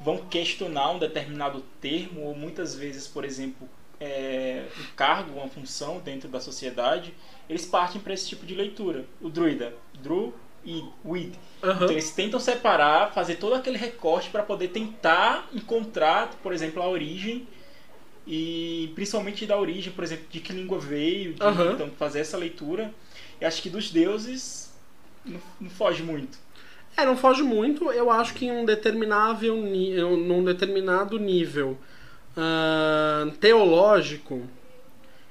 [0.00, 5.98] vão questionar um determinado termo ou muitas vezes, por exemplo, é, um cargo, uma função
[5.98, 7.12] dentro da sociedade,
[7.48, 9.04] eles partem para esse tipo de leitura.
[9.20, 10.32] O druida, dru
[10.64, 11.32] e weed.
[11.62, 11.72] Uhum.
[11.72, 16.88] Então eles tentam separar, fazer todo aquele recorte para poder tentar encontrar, por exemplo, a
[16.88, 17.46] origem
[18.26, 21.72] e principalmente da origem, por exemplo, de que língua veio, de, uhum.
[21.72, 22.92] então fazer essa leitura.
[23.40, 24.72] E acho que dos deuses
[25.24, 26.38] não, não, foge muito.
[26.96, 27.90] É, não foge muito.
[27.90, 31.78] Eu acho que em um determinável, num determinado nível
[32.36, 34.42] uh, teológico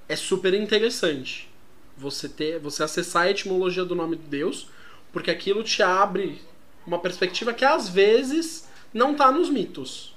[0.07, 1.49] é super interessante
[1.95, 4.69] você ter, você acessar a etimologia do nome de Deus,
[5.11, 6.41] porque aquilo te abre
[6.85, 10.15] uma perspectiva que às vezes não está nos mitos.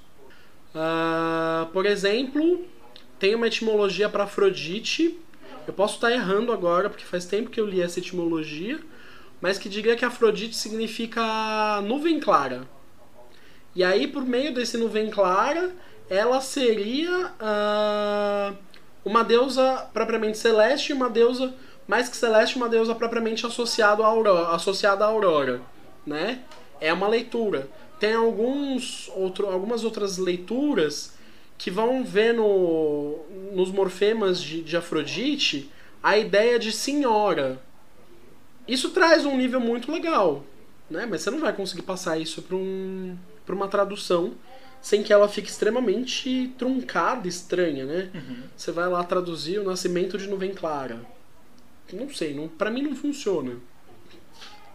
[0.73, 2.65] Uh, por exemplo,
[3.19, 5.19] tem uma etimologia para Afrodite.
[5.67, 8.79] Eu posso estar errando agora, porque faz tempo que eu li essa etimologia,
[9.39, 12.67] mas que diria que Afrodite significa nuvem clara.
[13.75, 15.73] E aí, por meio desse nuvem clara,
[16.09, 18.57] ela seria uh,
[19.03, 21.53] uma deusa propriamente celeste e uma deusa
[21.87, 25.61] mais que celeste, uma deusa propriamente associada à aurora, associada à aurora,
[26.05, 26.41] né?
[26.79, 27.69] É uma leitura
[28.03, 31.13] tem alguns outro, algumas outras leituras
[31.57, 33.17] que vão ver no,
[33.53, 35.71] nos morfemas de, de Afrodite
[36.03, 37.61] a ideia de senhora.
[38.67, 40.43] Isso traz um nível muito legal,
[40.89, 41.07] né?
[41.09, 43.17] Mas você não vai conseguir passar isso para um,
[43.47, 44.33] uma tradução
[44.81, 48.09] sem que ela fique extremamente truncada, estranha, né?
[48.13, 48.43] Uhum.
[48.53, 50.99] Você vai lá traduzir o nascimento de nuvem clara.
[51.93, 53.57] Não sei, não, para mim não funciona.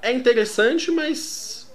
[0.01, 1.71] É interessante, mas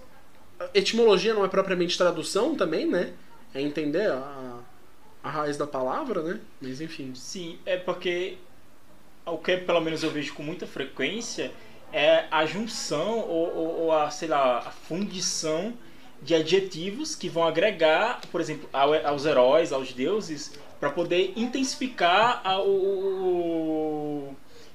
[0.74, 3.14] etimologia não é propriamente tradução também, né?
[3.54, 4.60] É entender a,
[5.24, 6.40] a raiz da palavra, né?
[6.62, 7.14] Mas enfim.
[7.16, 8.38] Sim, é porque
[9.26, 11.52] o que pelo menos eu vejo com muita frequência
[11.92, 15.74] é a junção ou, ou, ou a, sei lá, a fundição
[16.22, 22.60] de adjetivos que vão agregar, por exemplo, aos heróis, aos deuses, para poder intensificar a,
[22.60, 24.23] o,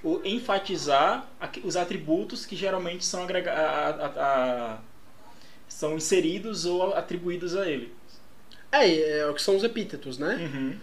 [0.02, 1.28] o, enfatizar
[1.64, 4.80] os atributos que geralmente são agregados
[5.68, 7.92] são inseridos ou atribuídos a ele.
[8.72, 10.50] É, é o que são os epítetos, né?
[10.52, 10.76] Uhum.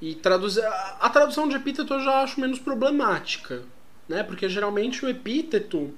[0.00, 0.64] E traduzir.
[0.64, 3.62] A tradução de epíteto eu já acho menos problemática,
[4.08, 4.22] né?
[4.22, 5.94] Porque geralmente o epíteto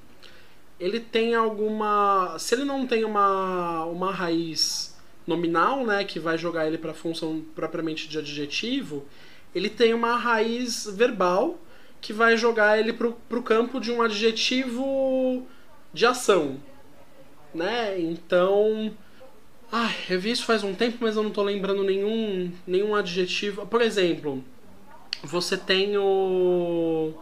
[0.79, 2.37] ele tem alguma.
[2.39, 6.95] Se ele não tem uma, uma raiz nominal, né, que vai jogar ele para a
[6.95, 9.05] função propriamente de adjetivo,
[9.53, 11.59] ele tem uma raiz verbal
[12.01, 15.47] que vai jogar ele para o campo de um adjetivo
[15.93, 16.61] de ação
[17.57, 17.99] né?
[17.99, 18.95] Então,
[19.73, 23.67] ai, eu vi isso faz um tempo, mas eu não tô lembrando nenhum nenhum adjetivo.
[23.67, 24.45] Por exemplo,
[25.23, 27.15] você tem o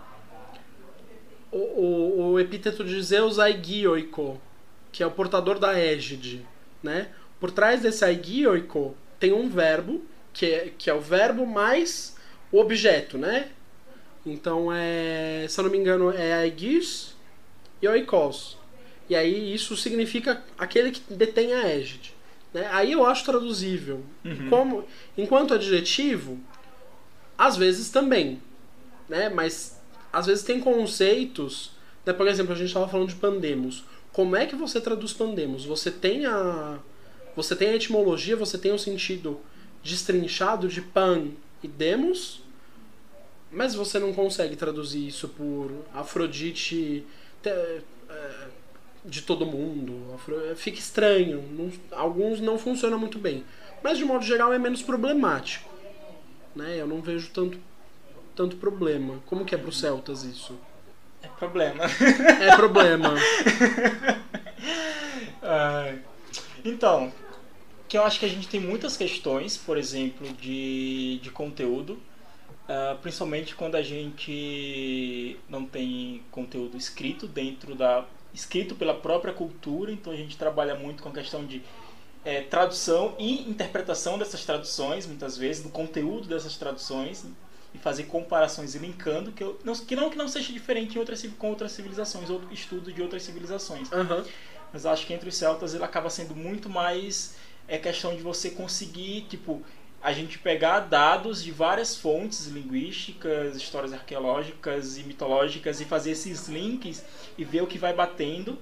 [1.53, 4.41] o, o, epíteto de Zeus aigioiko,
[4.91, 6.45] que é o portador da égide,
[6.83, 7.11] né?
[7.39, 12.17] Por trás desse aigioiko tem um verbo, que é, que é o verbo mais
[12.51, 13.51] o objeto, né?
[14.25, 17.15] Então é, se eu não me engano, é aigis
[17.81, 18.57] e oikos.
[19.09, 22.15] E aí isso significa aquele que detém a égide.
[22.53, 22.67] Né?
[22.71, 24.03] Aí eu acho traduzível.
[24.25, 24.49] Uhum.
[24.49, 24.85] Como,
[25.17, 26.39] enquanto adjetivo,
[27.37, 28.41] às vezes também.
[29.09, 29.29] Né?
[29.29, 29.79] Mas
[30.13, 31.73] às vezes tem conceitos,
[32.07, 33.85] né, por exemplo, a gente estava falando de pandemos.
[34.13, 35.65] Como é que você traduz pandemos?
[35.65, 36.79] Você tem a
[37.37, 39.41] você tem a etimologia, você tem o sentido
[39.83, 41.31] destrinchado de pan
[41.65, 42.44] e demos,
[43.55, 47.07] mas você não consegue traduzir isso por Afrodite
[47.45, 47.81] é,
[49.05, 50.19] de todo mundo.
[50.57, 51.73] Fica estranho.
[51.93, 53.45] Alguns não funcionam muito bem.
[53.83, 55.71] Mas de modo geral é menos problemático.
[56.57, 56.81] Né?
[56.81, 57.59] Eu não vejo tanto,
[58.35, 59.23] tanto problema.
[59.27, 60.59] Como que é para os celtas isso?
[61.23, 61.85] É problema.
[62.41, 63.15] É problema.
[66.65, 67.13] então,
[67.89, 71.99] que eu acho que a gente tem muitas questões, por exemplo, de, de conteúdo.
[72.65, 79.93] Uh, principalmente quando a gente não tem conteúdo escrito dentro da escrito pela própria cultura
[79.93, 81.63] então a gente trabalha muito com a questão de
[82.25, 87.27] é, tradução e interpretação dessas traduções muitas vezes do conteúdo dessas traduções
[87.75, 90.99] e fazer comparações e linkando que, eu, não, que não que não seja diferente em
[90.99, 94.25] outras com outras civilizações ou estudo de outras civilizações uhum.
[94.73, 97.37] mas acho que entre os celtas ele acaba sendo muito mais
[97.69, 99.63] é questão de você conseguir tipo
[100.05, 106.47] a gente pegar dados de várias fontes linguísticas, histórias arqueológicas e mitológicas e fazer esses
[106.47, 107.03] links
[107.39, 108.59] e ver o que vai batendo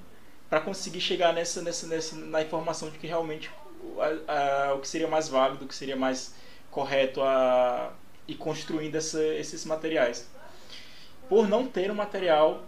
[0.48, 3.50] para conseguir chegar nessa, nessa, nessa, na informação de que realmente
[4.28, 6.32] a, a, o que seria mais válido, o que seria mais
[6.70, 7.92] correto a,
[8.28, 10.30] e construindo essa, esses materiais.
[11.28, 12.62] Por não ter um material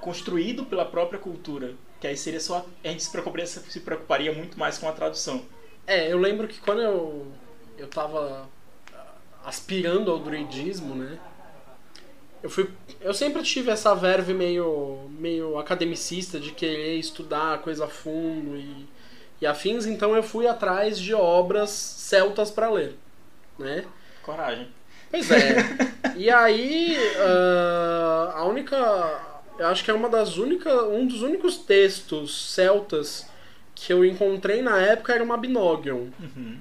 [0.00, 4.58] construído pela própria cultura, que aí seria só a gente se preocuparia, se preocuparia muito
[4.58, 5.44] mais com a tradução.
[5.86, 7.30] É, eu lembro que quando eu
[7.80, 8.48] eu tava
[9.44, 11.18] aspirando ao druidismo, né?
[12.42, 17.88] Eu fui, eu sempre tive essa verve meio, meio academicista de querer estudar coisa a
[17.88, 18.86] fundo e,
[19.40, 22.94] e afins, então eu fui atrás de obras celtas para ler,
[23.58, 23.84] né?
[24.22, 24.68] Coragem.
[25.10, 25.56] Pois é.
[26.16, 28.76] e aí, uh, a única,
[29.58, 33.28] eu acho que é uma das únicas, um dos únicos textos celtas
[33.74, 36.08] que eu encontrei na época era uma Mabinogion.
[36.20, 36.58] Uhum.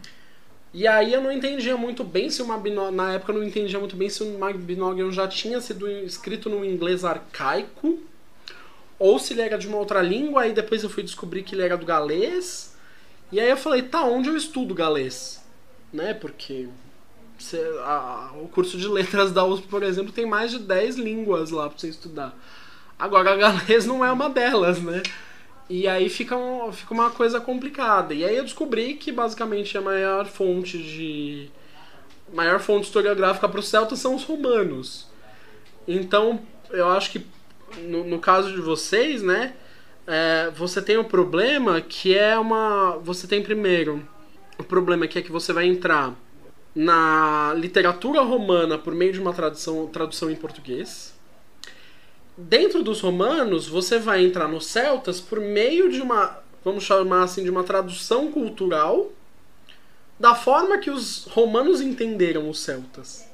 [0.74, 3.80] E aí eu não entendia muito bem se o Mabinogion, na época eu não entendia
[3.80, 8.00] muito bem se o Mabinogion já tinha sido escrito no inglês arcaico
[9.00, 11.64] ou se ele era de uma outra língua, aí depois eu fui descobrir que ele
[11.64, 12.76] era do galês.
[13.32, 15.42] E aí eu falei, tá, onde eu estudo galês?
[15.92, 16.14] Né?
[16.14, 16.68] Porque
[17.84, 21.70] a, o curso de letras da USP, por exemplo, tem mais de 10 línguas lá
[21.70, 22.38] pra você estudar.
[22.98, 25.02] Agora, galês não é uma delas, né?
[25.70, 28.14] E aí fica, um, fica uma coisa complicada.
[28.14, 31.50] E aí eu descobri que basicamente a maior fonte de.
[32.34, 35.08] maior fonte historiográfica para os celtas são os romanos.
[35.88, 37.26] Então, eu acho que
[37.84, 39.54] no, no caso de vocês, né?
[40.08, 42.98] É, você tem um problema que é uma.
[43.04, 44.08] Você tem primeiro
[44.58, 46.16] o problema que é que você vai entrar
[46.76, 51.19] na literatura romana por meio de uma tradução, tradução em português
[52.40, 57.44] dentro dos romanos, você vai entrar nos celtas por meio de uma, vamos chamar assim,
[57.44, 59.12] de uma tradução cultural
[60.20, 63.28] da forma que os romanos entenderam os celtas.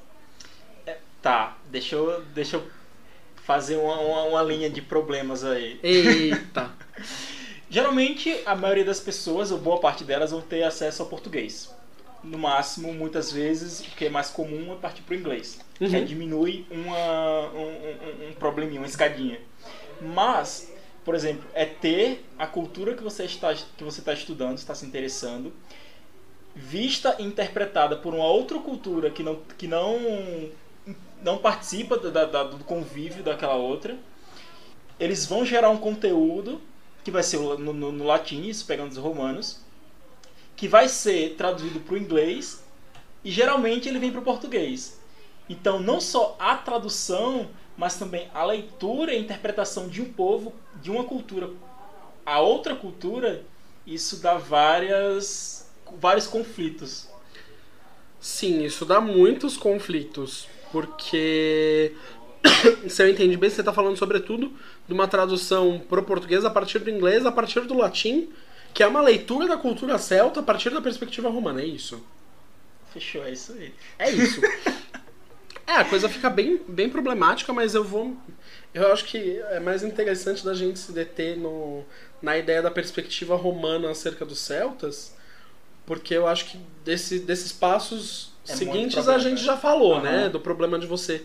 [0.85, 2.63] É, tá, deixa eu, deixa eu
[3.35, 5.79] fazer uma, uma, uma linha de problemas aí.
[5.83, 6.71] Eita!
[7.69, 11.73] Geralmente, a maioria das pessoas, ou boa parte delas, vão ter acesso ao português
[12.25, 15.59] no máximo, muitas vezes, o que é mais comum é partir para o inglês.
[15.79, 15.89] Uhum.
[15.89, 19.39] Que diminui uma, um, um, um probleminha, uma escadinha.
[20.01, 20.71] Mas,
[21.03, 24.85] por exemplo, é ter a cultura que você está, que você está estudando, está se
[24.85, 25.53] interessando,
[26.55, 30.49] vista e interpretada por uma outra cultura que não, que não,
[31.21, 33.97] não participa da, da, do convívio daquela outra.
[34.99, 36.61] Eles vão gerar um conteúdo
[37.03, 39.64] que vai ser no, no, no latim, isso pegando os romanos,
[40.55, 42.63] que vai ser traduzido para o inglês
[43.23, 44.99] e geralmente ele vem para o português.
[45.49, 50.89] Então, não só a tradução, mas também a leitura e interpretação de um povo, de
[50.89, 51.49] uma cultura
[52.25, 53.43] a outra cultura,
[53.85, 57.07] isso dá várias, vários conflitos.
[58.19, 61.93] Sim, isso dá muitos conflitos, porque
[62.89, 64.51] se eu entendi bem, você está falando sobretudo
[64.87, 68.29] de uma tradução para o português a partir do inglês, a partir do latim,
[68.75, 72.05] que é uma leitura da cultura celta a partir da perspectiva romana, é isso?
[72.93, 73.73] Fechou, é isso aí.
[73.97, 74.41] É isso.
[75.65, 78.17] é, a coisa fica bem, bem problemática, mas eu vou.
[78.73, 81.85] Eu acho que é mais interessante da gente se deter no,
[82.21, 85.15] na ideia da perspectiva romana acerca dos celtas,
[85.85, 90.01] porque eu acho que desse, desses passos é seguintes a gente já falou, uhum.
[90.01, 90.27] né?
[90.27, 91.23] Do problema de você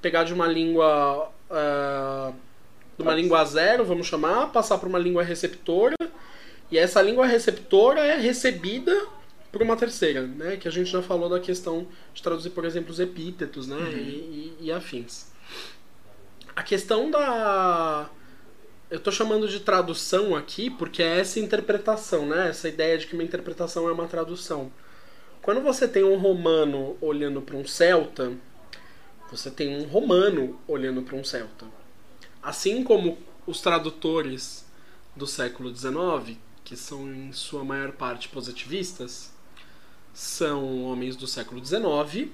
[0.00, 1.32] pegar de uma língua.
[1.50, 2.32] Uh,
[2.96, 5.96] de uma língua zero, vamos chamar, passar para uma língua receptora
[6.72, 9.06] e essa língua receptora é recebida
[9.52, 10.56] por uma terceira, né?
[10.56, 13.76] Que a gente já falou da questão de traduzir, por exemplo, os epítetos, né?
[13.76, 13.90] Uhum.
[13.90, 15.26] E, e, e, afins.
[16.56, 18.08] a questão da.
[18.90, 22.48] Eu tô chamando de tradução aqui porque é essa interpretação, né?
[22.48, 24.72] Essa ideia de que uma interpretação é uma tradução.
[25.42, 28.32] Quando você tem um romano olhando para um celta,
[29.30, 31.66] você tem um romano olhando para um celta.
[32.42, 34.64] Assim como os tradutores
[35.14, 39.32] do século XIX, que são em sua maior parte positivistas,
[40.12, 42.30] são homens do século XIX,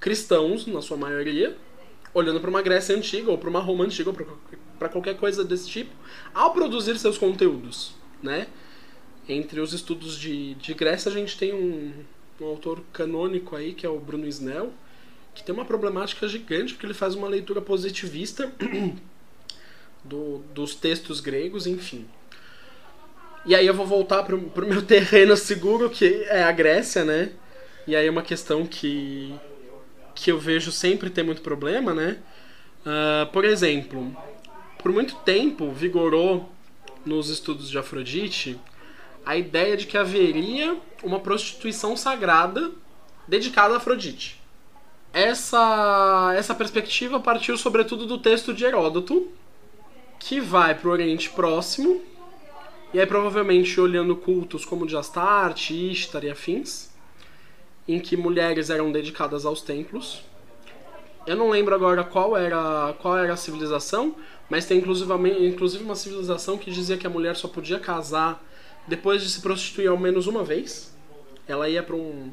[0.00, 1.56] cristãos na sua maioria,
[2.14, 4.16] olhando para uma Grécia antiga ou para uma Roma antiga ou
[4.78, 5.90] para qualquer coisa desse tipo,
[6.34, 8.48] ao produzir seus conteúdos, né?
[9.28, 11.92] Entre os estudos de, de Grécia a gente tem um,
[12.40, 14.72] um autor canônico aí que é o Bruno Snell,
[15.34, 18.52] que tem uma problemática gigante porque ele faz uma leitura positivista
[20.02, 22.06] do, dos textos gregos, enfim.
[23.48, 27.30] E aí eu vou voltar para o meu terreno seguro, que é a Grécia, né?
[27.86, 29.34] E aí é uma questão que,
[30.14, 32.18] que eu vejo sempre ter muito problema, né?
[32.80, 34.14] Uh, por exemplo,
[34.82, 36.52] por muito tempo vigorou
[37.06, 38.60] nos estudos de Afrodite
[39.24, 42.70] a ideia de que haveria uma prostituição sagrada
[43.26, 44.38] dedicada a Afrodite.
[45.10, 49.28] Essa, essa perspectiva partiu sobretudo do texto de Heródoto,
[50.18, 52.02] que vai para o Oriente Próximo,
[52.92, 56.90] e aí provavelmente olhando cultos como de Astarte, Ishtar e afins,
[57.86, 60.22] em que mulheres eram dedicadas aos templos.
[61.26, 64.16] Eu não lembro agora qual era, qual era a civilização,
[64.48, 65.12] mas tem inclusive,
[65.46, 68.42] inclusive uma civilização que dizia que a mulher só podia casar
[68.86, 70.96] depois de se prostituir ao menos uma vez.
[71.46, 72.32] Ela ia para um,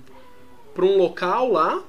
[0.78, 1.84] um local lá,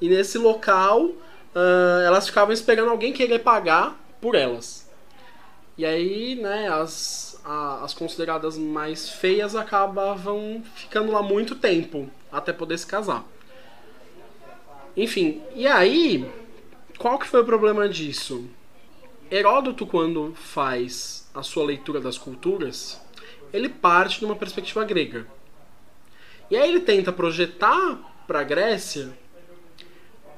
[0.00, 4.88] e nesse local uh, elas ficavam esperando alguém querer pagar por elas.
[5.76, 12.52] E aí, né, as, a, as consideradas mais feias acabavam ficando lá muito tempo até
[12.52, 13.24] poder se casar.
[14.96, 16.30] Enfim, e aí,
[16.98, 18.46] qual que foi o problema disso?
[19.30, 23.00] Heródoto, quando faz a sua leitura das culturas,
[23.52, 25.26] ele parte de uma perspectiva grega.
[26.50, 29.10] E aí ele tenta projetar para a Grécia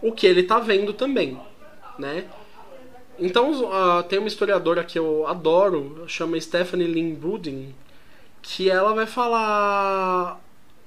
[0.00, 1.40] o que ele está vendo também,
[1.98, 2.28] né?
[3.18, 7.74] Então uh, tem uma historiadora que eu adoro, chama Stephanie Lynn Budin,
[8.42, 10.40] que ela vai falar.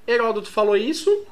[0.05, 1.25] Heródoto falou isso.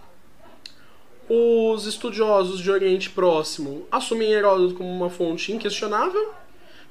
[1.28, 6.34] Os estudiosos de Oriente Próximo assumem Heródoto como uma fonte inquestionável.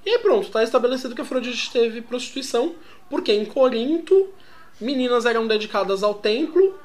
[0.05, 2.74] E aí pronto, está estabelecido que Afrodite teve prostituição,
[3.09, 4.28] porque em Corinto
[4.80, 6.78] meninas eram dedicadas ao templo.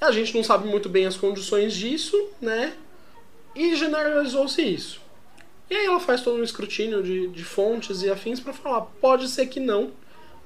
[0.00, 2.74] A gente não sabe muito bem as condições disso, né?
[3.54, 5.07] E generalizou-se isso.
[5.70, 9.28] E aí ela faz todo um escrutínio de, de fontes e afins para falar, pode
[9.28, 9.92] ser que não,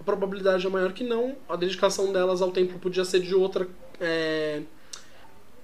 [0.01, 3.68] a probabilidade é maior que não, a dedicação delas ao templo podia ser de outra.
[4.01, 4.62] É,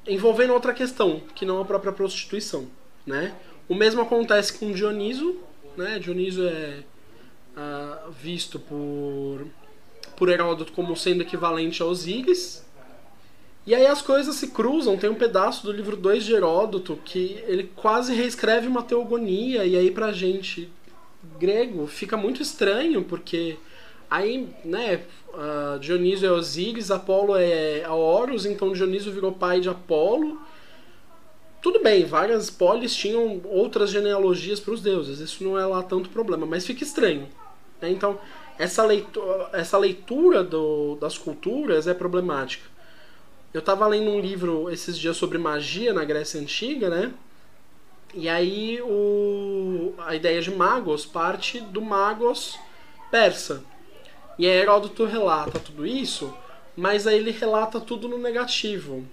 [0.07, 2.67] envolvendo outra questão, que não a própria prostituição.
[3.07, 3.35] Né?
[3.69, 5.37] O mesmo acontece com Dioniso,
[5.77, 5.99] né?
[5.99, 6.83] Dioniso é
[7.57, 9.47] uh, visto por,
[10.17, 12.65] por Heródoto como sendo equivalente a Osíris,
[13.67, 17.43] e aí as coisas se cruzam, tem um pedaço do livro 2 de Heródoto que
[17.47, 20.71] ele quase reescreve uma teogonia, e aí pra gente
[21.39, 23.57] grego fica muito estranho, porque
[24.11, 25.03] aí, né,
[25.81, 30.39] Dionísio é Osíris, Apolo é Horus, então Dionísio virou pai de Apolo.
[31.61, 36.09] Tudo bem, várias polis tinham outras genealogias para os deuses, isso não é lá tanto
[36.09, 37.29] problema, mas fica estranho.
[37.81, 37.91] Né?
[37.91, 38.19] Então,
[38.59, 42.65] essa leitura, essa leitura do, das culturas é problemática.
[43.53, 47.13] Eu tava lendo um livro esses dias sobre magia na Grécia Antiga, né?
[48.13, 52.59] E aí o, a ideia de magos parte do magos
[53.11, 53.65] persa.
[54.39, 56.33] E aí Heródoto relata tudo isso,
[56.77, 59.07] mas aí ele relata tudo no negativo.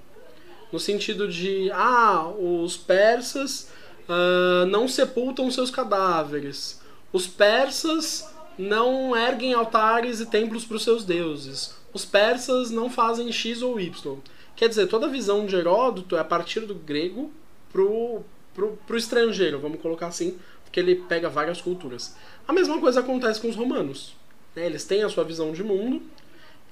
[0.69, 3.71] No sentido de, ah, os persas
[4.09, 6.81] uh, não sepultam seus cadáveres.
[7.13, 13.31] Os persas não erguem altares e templos para os seus deuses os persas não fazem
[13.31, 14.17] X ou Y.
[14.53, 17.31] Quer dizer, toda a visão de Heródoto é a partir do grego
[17.71, 18.21] pro,
[18.53, 22.13] pro, pro estrangeiro, vamos colocar assim, porque ele pega várias culturas.
[22.45, 24.13] A mesma coisa acontece com os romanos.
[24.53, 24.65] Né?
[24.65, 26.01] Eles têm a sua visão de mundo,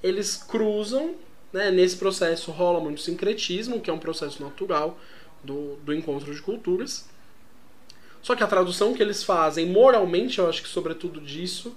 [0.03, 1.15] eles cruzam,
[1.53, 1.71] né?
[1.71, 4.99] nesse processo rola muito sincretismo, que é um processo natural
[5.41, 7.07] do, do encontro de culturas.
[8.21, 11.73] Só que a tradução que eles fazem, moralmente, eu acho que sobretudo disso,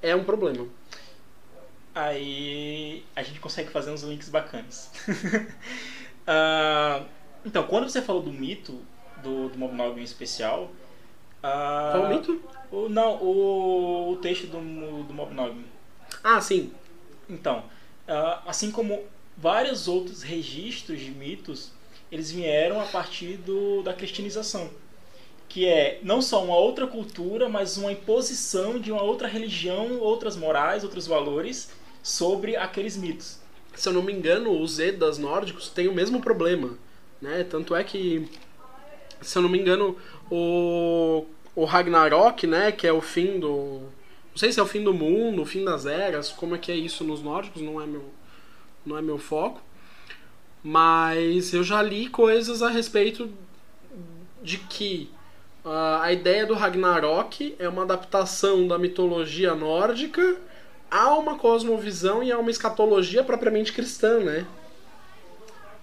[0.00, 0.66] é um problema
[1.96, 4.90] aí a gente consegue fazer uns links bacanas.
[5.08, 7.04] uh,
[7.44, 8.78] então, quando você falou do mito
[9.22, 10.70] do, do Mobnog em especial.
[11.38, 12.42] Uh, Qual o mito?
[12.70, 14.58] O, não, o, o texto do,
[15.04, 15.64] do Mobnog.
[16.22, 16.72] Ah, sim.
[17.28, 17.60] Então,
[18.08, 19.02] uh, assim como
[19.36, 21.72] vários outros registros de mitos,
[22.10, 24.70] eles vieram a partir do, da cristianização.
[25.48, 30.36] que é não só uma outra cultura, mas uma imposição de uma outra religião, outras
[30.36, 31.70] morais, outros valores
[32.06, 33.40] sobre aqueles mitos.
[33.74, 36.78] Se eu não me engano, os Edas nórdicos têm o mesmo problema,
[37.20, 37.42] né?
[37.42, 38.30] Tanto é que,
[39.20, 39.96] se eu não me engano,
[40.30, 41.26] o,
[41.56, 43.80] o Ragnarok, né, que é o fim do...
[44.30, 46.70] Não sei se é o fim do mundo, o fim das eras, como é que
[46.70, 48.04] é isso nos nórdicos, não é meu,
[48.84, 49.60] não é meu foco.
[50.62, 53.28] Mas eu já li coisas a respeito
[54.44, 55.10] de que
[55.64, 60.40] uh, a ideia do Ragnarok é uma adaptação da mitologia nórdica
[60.90, 64.46] a uma cosmovisão e a uma escatologia propriamente cristã, né?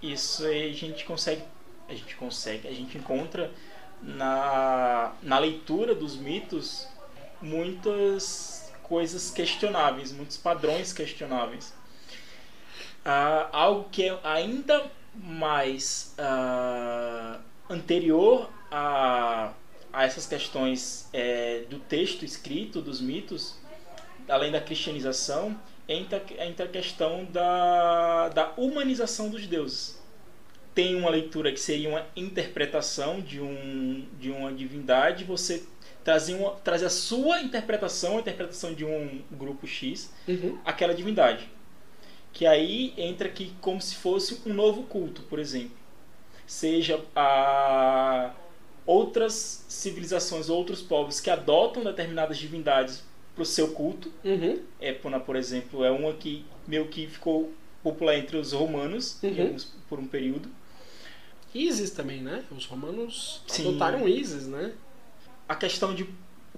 [0.01, 1.43] Isso a gente consegue,
[1.87, 3.51] a gente consegue, a gente encontra
[4.01, 6.87] na, na leitura dos mitos
[7.41, 11.73] muitas coisas questionáveis, muitos padrões questionáveis
[13.03, 17.39] uh, algo que é ainda mais uh,
[17.69, 19.51] anterior a,
[19.91, 23.55] a essas questões é, do texto escrito, dos mitos,
[24.27, 30.01] além da cristianização, entra, entra a questão da, da humanização dos deuses.
[30.73, 35.63] Tem uma leitura que seria uma interpretação de, um, de uma divindade, você
[36.03, 40.57] trazer, uma, trazer a sua interpretação, a interpretação de um grupo X, uhum.
[40.65, 41.47] aquela divindade
[42.33, 45.77] que aí entra aqui como se fosse um novo culto, por exemplo.
[46.47, 48.31] Seja a
[48.85, 53.03] outras civilizações, outros povos que adotam determinadas divindades
[53.33, 54.11] para o seu culto.
[54.23, 54.59] Uhum.
[54.79, 59.57] Épona, por exemplo, é uma que meio que ficou popular entre os romanos uhum.
[59.89, 60.49] por um período.
[61.53, 62.43] Isis também, né?
[62.51, 63.67] Os romanos Sim.
[63.67, 64.73] adotaram Isis, né?
[65.47, 66.07] A questão de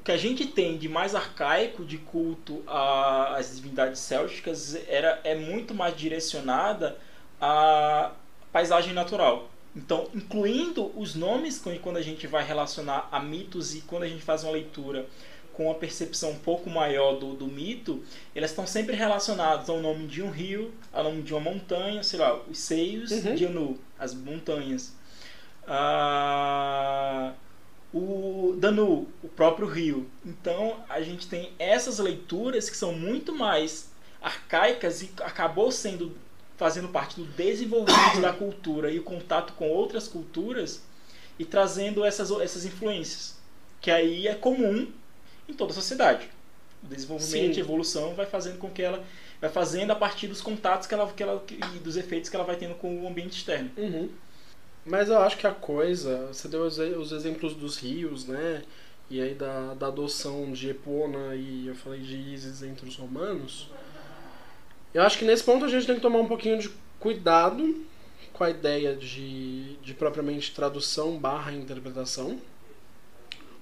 [0.03, 5.73] que a gente tem de mais arcaico de culto às divindades célticas era, é muito
[5.73, 6.97] mais direcionada
[7.41, 8.11] à
[8.51, 9.49] paisagem natural.
[9.76, 14.21] Então, incluindo os nomes quando a gente vai relacionar a mitos e quando a gente
[14.21, 15.07] faz uma leitura
[15.56, 18.03] com uma percepção um pouco maior do, do mito,
[18.34, 22.20] elas estão sempre relacionadas ao nome de um rio, ao nome de uma montanha, sei
[22.20, 23.36] lá, os seios uhum.
[23.36, 24.93] de Anu, as montanhas.
[25.68, 27.34] Ah,
[27.93, 30.08] o Danu, o próprio rio.
[30.26, 33.89] Então a gente tem essas leituras que são muito mais
[34.22, 36.16] arcaicas e acabou sendo
[36.58, 40.82] fazendo parte do desenvolvimento da cultura e o contato com outras culturas
[41.38, 43.38] e trazendo essas, essas influências,
[43.82, 44.88] que aí é comum
[45.47, 46.29] em toda a sociedade.
[46.83, 47.61] O desenvolvimento Sim.
[47.61, 49.03] a evolução vai fazendo com que ela
[49.41, 52.45] vai fazendo a partir dos contatos que ela, que ela e dos efeitos que ela
[52.45, 53.71] vai tendo com o ambiente externo.
[53.77, 54.09] Uhum.
[54.85, 58.61] Mas eu acho que a coisa, você deu os, os exemplos dos rios, né?
[59.09, 63.69] E aí da, da adoção de Epona e eu falei de Isis entre os romanos.
[64.93, 66.69] Eu acho que nesse ponto a gente tem que tomar um pouquinho de
[66.99, 67.85] cuidado
[68.31, 72.39] com a ideia de, de propriamente tradução barra interpretação.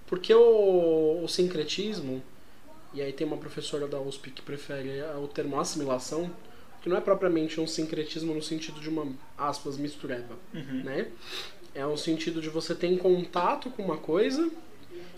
[0.07, 2.21] Porque o, o sincretismo,
[2.93, 6.29] e aí tem uma professora da USP que prefere o termo assimilação,
[6.81, 10.83] que não é propriamente um sincretismo no sentido de uma, aspas, mistureba, uhum.
[10.83, 11.07] né?
[11.73, 14.51] É um sentido de você ter contato com uma coisa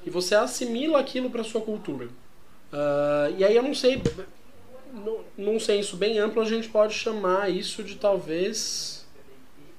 [0.06, 2.06] e você assimila aquilo para sua cultura.
[2.06, 4.02] Uh, e aí eu não sei,
[5.38, 8.95] num senso bem amplo, a gente pode chamar isso de talvez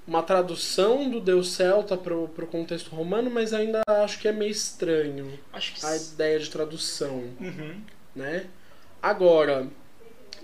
[0.06, 4.52] uma tradução do deus celta para o contexto romano, mas ainda acho que é meio
[4.52, 7.80] estranho a ideia de tradução, uhum.
[8.14, 8.46] né?
[9.02, 9.68] Agora,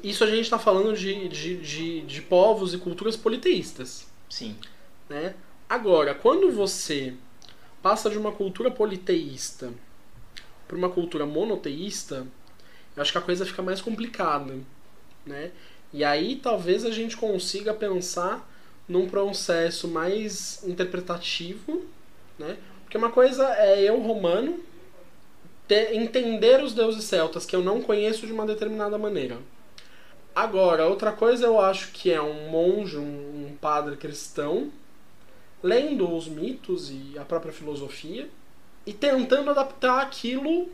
[0.03, 4.07] isso a gente está falando de, de, de, de, povos e culturas politeístas.
[4.29, 4.57] Sim.
[5.09, 5.35] Né?
[5.69, 7.15] Agora, quando você
[7.81, 9.73] passa de uma cultura politeísta
[10.67, 12.27] para uma cultura monoteísta,
[12.97, 14.59] eu acho que a coisa fica mais complicada.
[15.25, 15.53] Né?
[15.93, 18.49] E aí talvez a gente consiga pensar
[18.93, 21.83] num processo mais interpretativo,
[22.39, 22.59] né?
[22.85, 24.61] Porque uma coisa é eu, romano,
[25.67, 29.39] ter, entender os deuses celtas que eu não conheço de uma determinada maneira.
[30.35, 34.71] Agora, outra coisa eu acho que é um monge, um, um padre cristão,
[35.63, 38.29] lendo os mitos e a própria filosofia
[38.85, 40.69] e tentando adaptar aquilo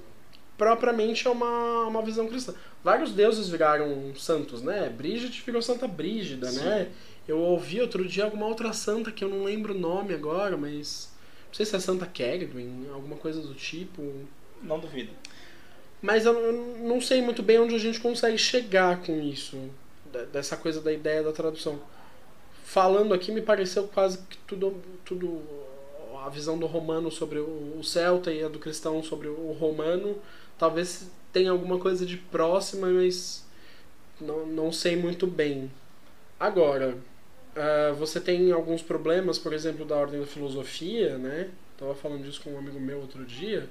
[0.56, 2.52] propriamente a uma, uma visão cristã.
[2.82, 4.88] Vários deuses viraram santos, né?
[4.88, 6.64] Brígida virou Santa Brígida, Sim.
[6.64, 6.88] né?
[7.28, 11.10] Eu ouvi outro dia alguma outra santa que eu não lembro o nome agora, mas
[11.46, 14.02] não sei se é Santa Kergwin, alguma coisa do tipo.
[14.62, 15.12] Não duvido.
[16.00, 19.58] Mas eu não sei muito bem onde a gente consegue chegar com isso,
[20.32, 21.78] dessa coisa da ideia da tradução.
[22.64, 25.42] Falando aqui, me pareceu quase que tudo, tudo
[26.24, 30.16] a visão do romano sobre o celta e a do cristão sobre o romano,
[30.58, 33.44] talvez tenha alguma coisa de próxima, mas
[34.20, 35.70] não, não sei muito bem.
[36.38, 36.96] Agora,
[37.58, 41.50] uh, você tem alguns problemas, por exemplo, da ordem da filosofia, né?
[41.76, 43.68] Tava falando disso com um amigo meu outro dia,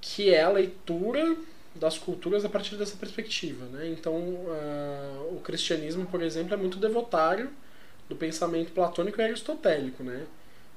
[0.00, 1.36] que é a leitura
[1.74, 3.88] das culturas a partir dessa perspectiva, né?
[3.88, 7.50] Então, uh, o cristianismo, por exemplo, é muito devotário
[8.08, 10.26] do pensamento platônico e aristotélico, né?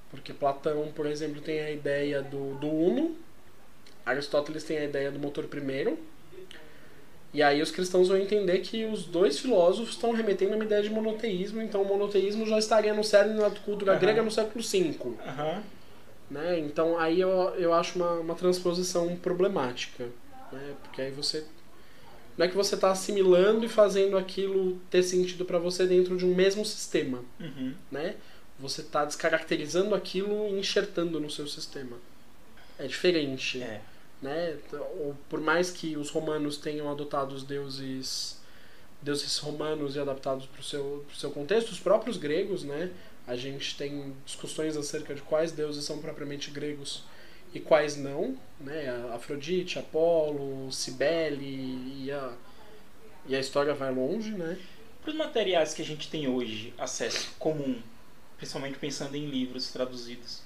[0.10, 3.16] Porque Platão, por exemplo, tem a ideia do, do uno,
[4.06, 5.98] Aristóteles tem a ideia do motor primeiro,
[7.34, 10.84] e aí os cristãos vão entender que os dois filósofos estão remetendo a uma ideia
[10.84, 14.00] de monoteísmo, então o monoteísmo já estaria no cerne da cultura uhum.
[14.00, 14.78] grega no século V.
[14.78, 15.62] Uhum.
[16.30, 16.60] Né?
[16.60, 20.10] Então aí eu, eu acho uma, uma transposição problemática.
[20.52, 20.74] Né?
[20.84, 21.46] Porque aí você.
[22.38, 26.26] Não é que você está assimilando e fazendo aquilo ter sentido para você dentro de
[26.26, 27.24] um mesmo sistema.
[27.40, 27.74] Uhum.
[27.92, 28.16] Né?
[28.60, 31.98] Você está descaracterizando aquilo e enxertando no seu sistema.
[32.78, 33.62] É diferente.
[33.62, 33.82] É.
[34.22, 34.58] Né?
[34.72, 38.40] Ou, por mais que os romanos tenham adotado os deuses
[39.02, 42.92] deuses romanos e adaptados para o seu, seu contexto, os próprios gregos, né?
[43.26, 47.04] A gente tem discussões acerca de quais deuses são propriamente gregos
[47.54, 48.90] e quais não, né?
[49.14, 52.34] Afrodite, Apolo, Cibele e a,
[53.28, 54.58] e a história vai longe, né?
[55.02, 57.82] Para os materiais que a gente tem hoje, acesso comum,
[58.38, 60.44] principalmente pensando em livros traduzidos,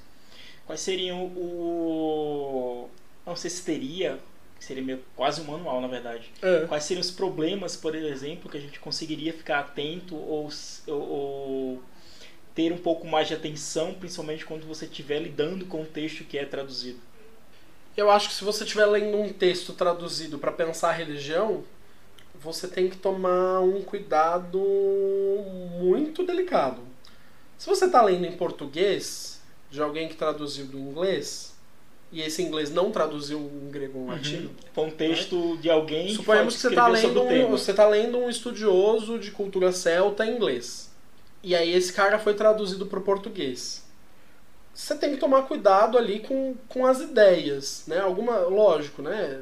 [0.65, 2.89] quais seriam o
[3.25, 4.19] não sei se teria,
[4.59, 6.31] seria meio, quase um manual na verdade.
[6.41, 6.65] É.
[6.67, 10.49] Quais seriam os problemas, por exemplo, que a gente conseguiria ficar atento ou,
[10.87, 11.83] ou, ou
[12.53, 16.37] ter um pouco mais de atenção, principalmente quando você estiver lidando com o texto que
[16.37, 16.99] é traduzido?
[17.97, 21.63] Eu acho que se você estiver lendo um texto traduzido para pensar a religião,
[22.33, 24.59] você tem que tomar um cuidado
[25.79, 26.81] muito delicado.
[27.57, 31.54] Se você está lendo em português, de alguém que traduziu do inglês,
[32.11, 34.51] e esse inglês não traduziu um grego um latino.
[34.77, 34.85] Uhum.
[34.85, 35.61] um texto né?
[35.61, 39.31] de alguém Suponhamos que, que você está lendo, um, você tá lendo um estudioso de
[39.31, 40.91] cultura celta em inglês.
[41.43, 43.83] E aí esse cara foi traduzido para o português.
[44.73, 47.99] Você tem que tomar cuidado ali com, com as ideias, né?
[47.99, 49.41] Alguma, lógico, né?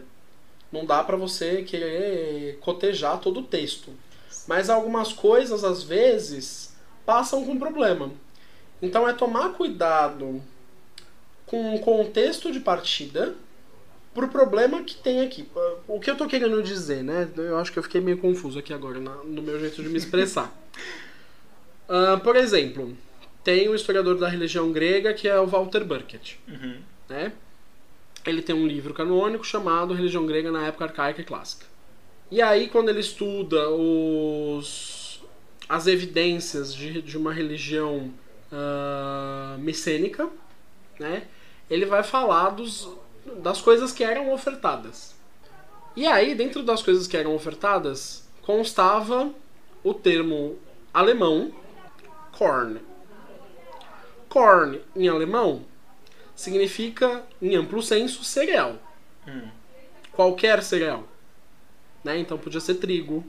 [0.71, 3.91] Não dá para você querer cotejar todo o texto.
[4.47, 8.11] Mas algumas coisas às vezes passam com problema.
[8.81, 10.41] Então é tomar cuidado
[11.45, 13.35] com um contexto de partida
[14.13, 15.47] pro problema que tem aqui.
[15.87, 17.27] O que eu tô querendo dizer, né?
[17.35, 20.53] Eu acho que eu fiquei meio confuso aqui agora no meu jeito de me expressar.
[21.89, 22.95] uh, por exemplo,
[23.43, 26.39] tem um historiador da religião grega que é o Walter Burkett.
[26.47, 26.77] Uhum.
[27.09, 27.33] Né?
[28.25, 31.65] Ele tem um livro canônico chamado Religião Grega na Época Arcaica e Clássica.
[32.31, 35.21] E aí, quando ele estuda os,
[35.67, 38.13] as evidências de, de uma religião
[38.51, 40.29] uh, micênica,
[41.03, 41.27] né?
[41.69, 42.89] ele vai falar dos,
[43.37, 45.13] das coisas que eram ofertadas.
[45.95, 49.31] E aí, dentro das coisas que eram ofertadas, constava
[49.83, 50.57] o termo
[50.93, 51.53] alemão
[52.31, 52.79] Korn.
[54.27, 55.63] Korn, em alemão,
[56.35, 58.77] significa, em amplo senso, cereal.
[59.27, 59.49] Hum.
[60.11, 61.07] Qualquer cereal.
[62.03, 62.17] Né?
[62.17, 63.23] Então podia ser trigo,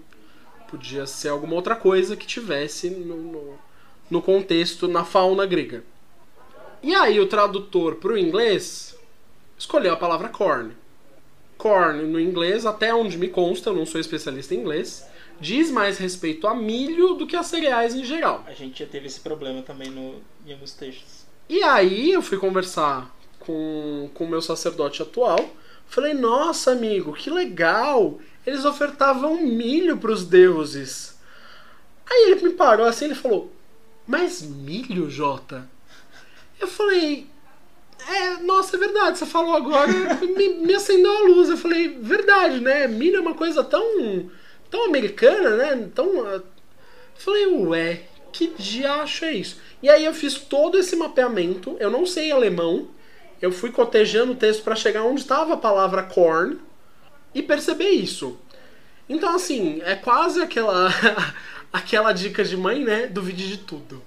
[0.69, 3.59] podia ser alguma outra coisa que tivesse no, no,
[4.11, 5.85] no contexto, na fauna grega.
[6.85, 8.95] E aí o tradutor para o inglês
[9.57, 10.73] escolheu a palavra corn.
[11.57, 15.03] Corn no inglês, até onde me consta, eu não sou especialista em inglês,
[15.41, 18.45] diz mais respeito a milho do que a cereais em geral.
[18.47, 20.17] A gente já teve esse problema também no,
[20.47, 21.25] em alguns textos.
[21.49, 23.11] E aí eu fui conversar
[23.41, 25.39] com o meu sacerdote atual.
[25.87, 28.19] Falei, nossa amigo, que legal!
[28.47, 31.19] Eles ofertavam milho para os deuses.
[32.07, 33.51] Aí ele me parou assim e falou:
[34.07, 35.73] Mas milho, Jota?
[36.65, 37.27] Eu falei,
[38.09, 39.93] é, nossa, é verdade, você falou agora,
[40.23, 41.51] me, me, acendeu a luz.
[41.51, 42.89] Eu falei, verdade, né?
[42.89, 44.31] Milho é uma coisa tão,
[44.71, 45.91] tão americana, né?
[45.95, 46.27] Tão.
[46.27, 46.43] Eu
[47.17, 48.03] falei, ué,
[48.33, 49.61] que diacho é isso?
[49.83, 52.89] E aí eu fiz todo esse mapeamento, eu não sei alemão,
[53.43, 56.59] eu fui cotejando o texto para chegar onde estava a palavra corn
[57.35, 58.39] e perceber isso.
[59.07, 60.89] Então, assim, é quase aquela,
[61.71, 63.07] aquela dica de mãe, né?
[63.07, 64.03] Duvide de tudo.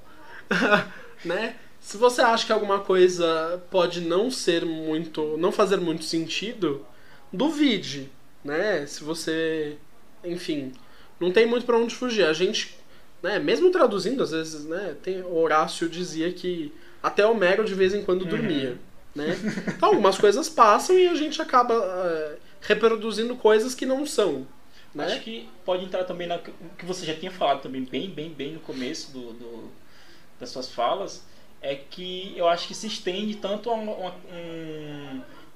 [1.23, 1.55] né?
[1.87, 6.85] Se você acha que alguma coisa pode não ser muito, não fazer muito sentido,
[7.31, 8.09] duvide,
[8.43, 8.85] né?
[8.85, 9.77] Se você,
[10.21, 10.73] enfim,
[11.17, 12.25] não tem muito para onde fugir.
[12.25, 12.77] A gente,
[13.23, 18.03] né, mesmo traduzindo às vezes, né, tem Horácio dizia que até Homero de vez em
[18.03, 18.27] quando uhum.
[18.27, 18.77] dormia,
[19.15, 19.37] né?
[19.73, 24.45] Então algumas coisas passam e a gente acaba é, reproduzindo coisas que não são.
[24.93, 25.05] Né?
[25.05, 28.53] Acho que pode entrar também na que você já tinha falado também bem, bem, bem
[28.55, 29.71] no começo do, do
[30.37, 31.23] das suas falas
[31.61, 34.15] é que eu acho que se estende tanto a uma, uma,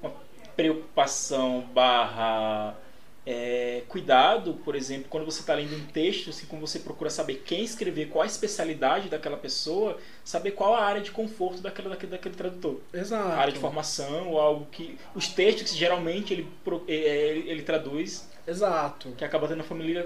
[0.00, 0.12] uma
[0.56, 2.76] preocupação barra
[3.24, 7.42] é, cuidado, por exemplo, quando você está lendo um texto, assim, como você procura saber
[7.46, 12.12] quem escrever, qual a especialidade daquela pessoa, saber qual a área de conforto daquela, daquele,
[12.12, 12.80] daquele tradutor.
[12.92, 13.28] Exato.
[13.28, 14.98] A área de formação, ou algo que.
[15.14, 16.48] Os textos que geralmente ele,
[16.88, 18.28] é, é, ele, ele traduz.
[18.46, 19.12] Exato.
[19.12, 19.62] Que acaba tendo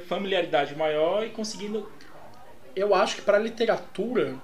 [0.07, 1.90] familiaridade maior e conseguindo.
[2.74, 4.36] Eu acho que para literatura,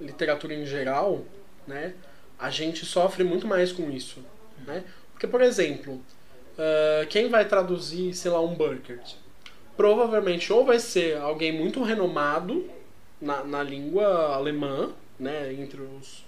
[0.00, 1.24] literatura em geral,
[1.66, 1.94] né,
[2.38, 4.20] a gente sofre muito mais com isso.
[4.66, 4.84] Né?
[5.12, 9.14] Porque, por exemplo, uh, quem vai traduzir, sei lá, um Burkert?
[9.76, 12.68] Provavelmente ou vai ser alguém muito renomado
[13.20, 16.24] na, na língua alemã, né, entre os,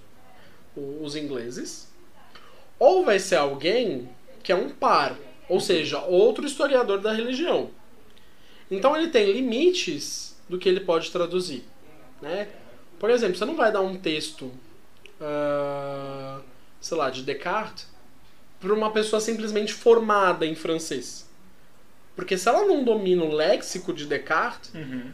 [1.01, 1.89] os ingleses,
[2.79, 4.09] ou vai ser alguém
[4.43, 5.17] que é um par,
[5.49, 7.71] ou seja, outro historiador da religião.
[8.71, 11.65] Então ele tem limites do que ele pode traduzir.
[12.21, 12.49] Né?
[12.99, 14.47] Por exemplo, você não vai dar um texto,
[15.21, 16.43] uh,
[16.81, 17.87] sei lá, de Descartes
[18.59, 21.29] para uma pessoa simplesmente formada em francês.
[22.15, 25.11] Porque se ela não domina o léxico de Descartes, uhum.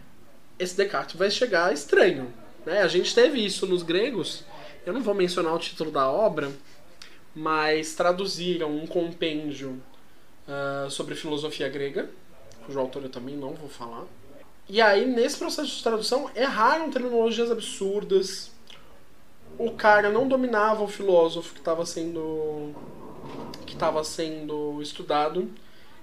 [0.58, 2.32] esse Descartes vai chegar estranho.
[2.64, 2.80] Né?
[2.80, 4.44] A gente teve isso nos gregos.
[4.86, 6.50] Eu não vou mencionar o título da obra,
[7.34, 9.82] mas traduziram um compêndio
[10.46, 12.08] uh, sobre filosofia grega,
[12.64, 14.04] cujo autor eu também não vou falar.
[14.72, 18.50] E aí, nesse processo de tradução, erraram terminologias absurdas.
[19.58, 22.72] O cara não dominava o filósofo que estava sendo
[23.66, 25.50] que estava sendo estudado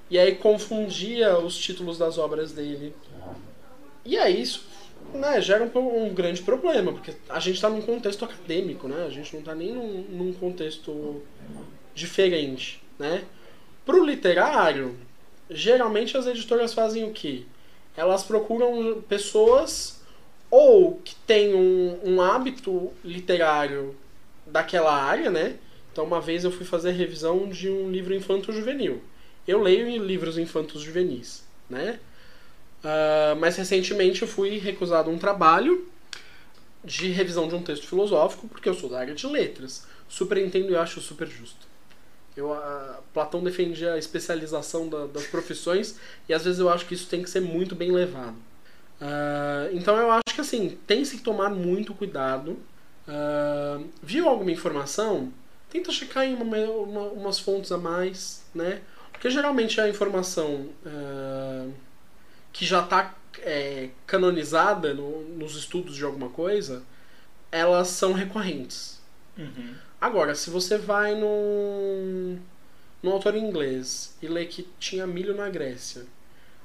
[0.07, 2.93] e aí confundia os títulos das obras dele.
[4.05, 4.67] E aí isso
[5.15, 9.03] né, gera um, um, grande problema, porque a gente está num contexto acadêmico, né?
[9.03, 11.23] A gente não está nem num, num, contexto
[11.95, 13.23] diferente, né?
[13.83, 14.95] Para o literário,
[15.49, 17.45] geralmente as editoras fazem o quê?
[17.95, 20.01] Elas procuram pessoas
[20.49, 23.95] ou que têm um, um hábito literário
[24.45, 25.57] daquela área, né?
[25.91, 29.01] Então, uma vez eu fui fazer revisão de um livro infanto-juvenil.
[29.47, 31.99] Eu leio livros infantos juvenis, né?
[32.83, 35.87] Uh, mas recentemente eu fui recusado um trabalho
[36.83, 39.85] de revisão de um texto filosófico porque eu sou da área de letras.
[40.07, 41.67] Super entendo e acho super justo.
[42.39, 46.93] Eu, uh, Platão defendia a especialização da, das profissões e às vezes eu acho que
[46.93, 48.35] isso tem que ser muito bem levado.
[49.01, 52.57] Uh, então eu acho que assim, tem -se que tomar muito cuidado.
[54.03, 55.31] viu alguma informação?
[55.69, 58.81] tenta checar em uma, uma, umas fontes a mais, né?
[59.11, 61.73] Porque geralmente a informação uh,
[62.51, 66.83] que já está é, canonizada no, nos estudos de alguma coisa,
[67.51, 68.99] elas são recorrentes.
[69.37, 69.75] Uhum.
[69.99, 72.39] Agora, se você vai num,
[73.03, 76.05] num autor inglês e lê que tinha milho na Grécia,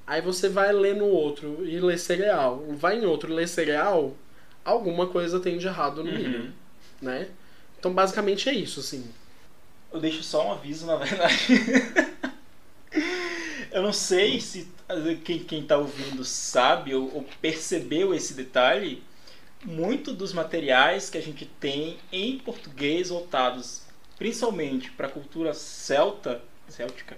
[0.06, 4.16] aí você vai ler no outro e lê cereal, vai em outro e lê cereal,
[4.64, 6.16] alguma coisa tem de errado no uhum.
[6.16, 6.52] milho,
[7.02, 7.28] né?
[7.78, 9.04] Então, basicamente é isso, assim.
[9.92, 11.46] Eu deixo só um aviso, na verdade.
[13.70, 14.68] eu não sei se
[15.24, 19.02] quem, quem tá ouvindo sabe ou, ou percebeu esse detalhe.
[19.64, 23.84] Muito dos materiais que a gente tem em português voltados
[24.18, 27.16] principalmente para a cultura celta, céltica,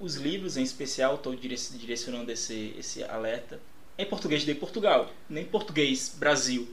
[0.00, 3.60] os livros em especial, estou direcionando esse, esse alerta,
[3.96, 6.68] em português de Portugal, nem português Brasil.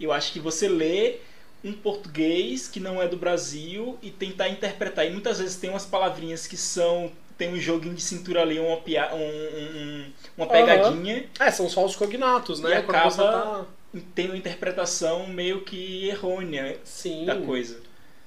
[0.00, 1.18] Eu acho que você lê
[1.62, 5.06] um português que não é do Brasil e tentar interpretar.
[5.06, 7.12] E muitas vezes tem umas palavrinhas que são.
[7.36, 11.16] Tem um joguinho de cintura ali, uma, pia, um, um, uma pegadinha.
[11.18, 11.28] Uhum.
[11.38, 12.70] É, são só os cognatos, né?
[12.70, 13.66] E acaba
[14.14, 17.24] tendo uma interpretação meio que errônea Sim.
[17.24, 17.80] da coisa.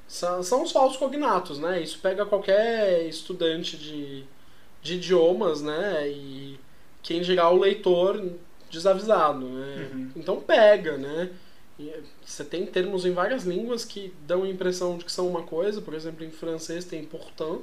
[0.07, 1.81] São, são os falsos cognatos, né?
[1.81, 4.23] Isso pega qualquer estudante de,
[4.81, 6.07] de idiomas, né?
[6.07, 6.59] E
[7.01, 8.23] quem dirá o leitor
[8.69, 9.89] desavisado, né?
[9.91, 10.11] Uhum.
[10.15, 11.31] Então pega, né?
[12.23, 15.81] Você tem termos em várias línguas que dão a impressão de que são uma coisa,
[15.81, 17.61] por exemplo, em francês tem pourtant,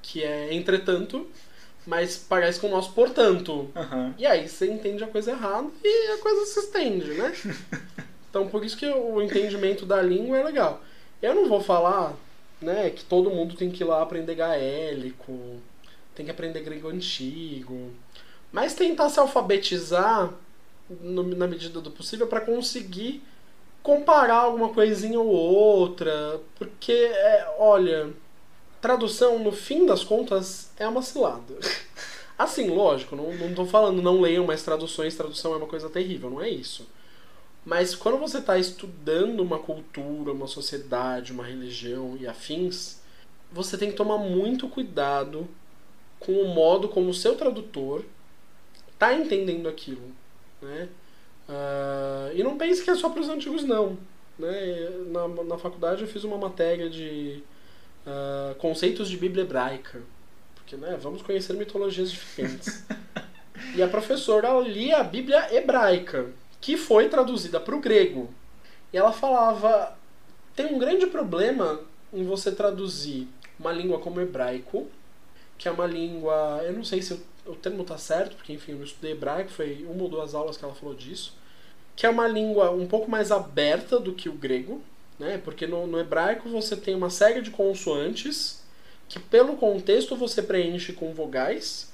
[0.00, 1.26] que é entretanto,
[1.86, 3.70] mas parece com o nosso portanto.
[3.74, 4.14] Uhum.
[4.18, 7.34] E aí você entende a coisa errada e a coisa se estende, né?
[8.28, 10.82] então por isso que o entendimento da língua é legal.
[11.22, 12.14] Eu não vou falar
[12.60, 15.60] né, que todo mundo tem que ir lá aprender gaélico,
[16.14, 17.90] tem que aprender grego antigo,
[18.52, 20.32] mas tentar se alfabetizar
[20.88, 23.22] no, na medida do possível para conseguir
[23.82, 28.10] comparar alguma coisinha ou outra, porque, é, olha,
[28.80, 31.54] tradução, no fim das contas, é uma cilada.
[32.38, 36.30] Assim, lógico, não, não tô falando não leiam mais traduções, tradução é uma coisa terrível,
[36.30, 36.88] não é isso.
[37.64, 42.98] Mas quando você está estudando uma cultura, uma sociedade, uma religião e afins,
[43.52, 45.46] você tem que tomar muito cuidado
[46.18, 48.04] com o modo como o seu tradutor
[48.92, 50.12] está entendendo aquilo,
[50.62, 50.88] né?
[51.48, 53.98] Uh, e não pense que é só para os antigos, não.
[54.38, 54.88] Né?
[55.08, 57.42] Na, na faculdade eu fiz uma matéria de
[58.06, 60.00] uh, conceitos de Bíblia hebraica.
[60.54, 62.84] porque né, vamos conhecer mitologias diferentes.
[63.74, 66.30] e a professora lia a Bíblia hebraica,
[66.60, 68.32] que foi traduzida para o grego.
[68.92, 69.96] E ela falava:
[70.54, 71.80] tem um grande problema
[72.12, 73.28] em você traduzir
[73.58, 74.86] uma língua como hebraico,
[75.56, 76.60] que é uma língua.
[76.64, 77.14] Eu não sei se
[77.46, 80.56] o, termo está certo, porque enfim, eu não estudei hebraico, foi uma ou duas aulas
[80.56, 81.36] que ela falou disso.
[81.94, 84.82] Que é uma língua um pouco mais aberta do que o grego,
[85.20, 85.38] né?
[85.44, 88.62] Porque no, no hebraico você tem uma série de consoantes
[89.08, 91.92] que, pelo contexto, você preenche com vogais.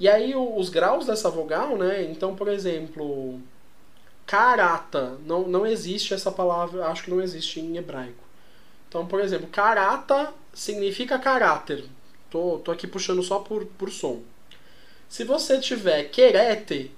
[0.00, 2.02] E aí os graus dessa vogal, né?
[2.04, 3.40] Então, por exemplo,
[4.26, 5.18] Karata.
[5.26, 8.24] Não, não existe essa palavra, acho que não existe em hebraico.
[8.88, 11.84] Então, por exemplo, karata significa caráter.
[12.30, 14.22] Tô, tô aqui puxando só por, por som.
[15.08, 16.90] Se você tiver querete,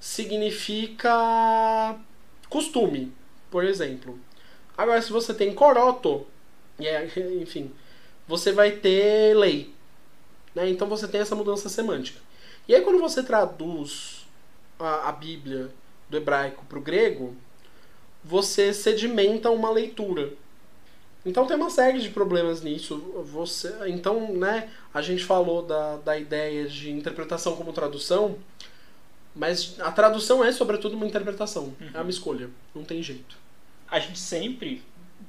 [0.00, 1.10] significa
[2.48, 3.12] costume,
[3.50, 4.18] por exemplo.
[4.78, 6.24] Agora, se você tem coroto,
[6.78, 7.04] é,
[7.42, 7.72] enfim,
[8.28, 9.74] você vai ter lei.
[10.54, 10.70] Né?
[10.70, 12.20] Então você tem essa mudança semântica.
[12.68, 14.24] E aí, quando você traduz
[14.78, 15.70] a, a Bíblia
[16.08, 17.34] do hebraico para o grego,
[18.22, 20.32] você sedimenta uma leitura.
[21.26, 22.96] Então tem uma série de problemas nisso.
[23.32, 28.38] Você, então, né, a gente falou da, da ideia de interpretação como tradução,
[29.34, 31.90] mas a tradução é sobretudo uma interpretação, uhum.
[31.94, 33.36] é uma escolha, não tem jeito.
[33.90, 34.82] A gente sempre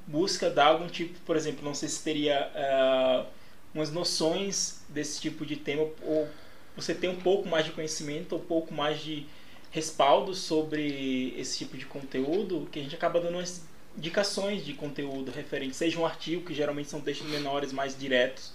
[0.05, 3.25] busca dar algum tipo, por exemplo, não sei se teria uh,
[3.73, 6.27] umas noções desse tipo de tema, ou
[6.75, 9.25] você tem um pouco mais de conhecimento, ou um pouco mais de
[9.71, 13.63] respaldo sobre esse tipo de conteúdo, que a gente acaba dando umas
[13.97, 18.53] indicações de conteúdo referente, seja um artigo, que geralmente são textos menores, mais diretos,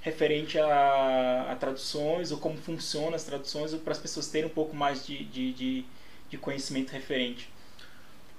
[0.00, 4.52] referente a, a traduções, ou como funcionam as traduções, ou para as pessoas terem um
[4.52, 5.84] pouco mais de, de, de,
[6.28, 7.48] de conhecimento referente.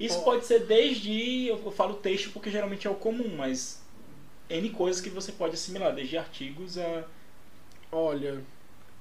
[0.05, 0.23] Isso oh.
[0.23, 3.81] pode ser desde, eu falo texto porque geralmente é o comum, mas
[4.49, 7.03] N coisas que você pode assimilar, desde artigos a.
[7.91, 8.41] Olha,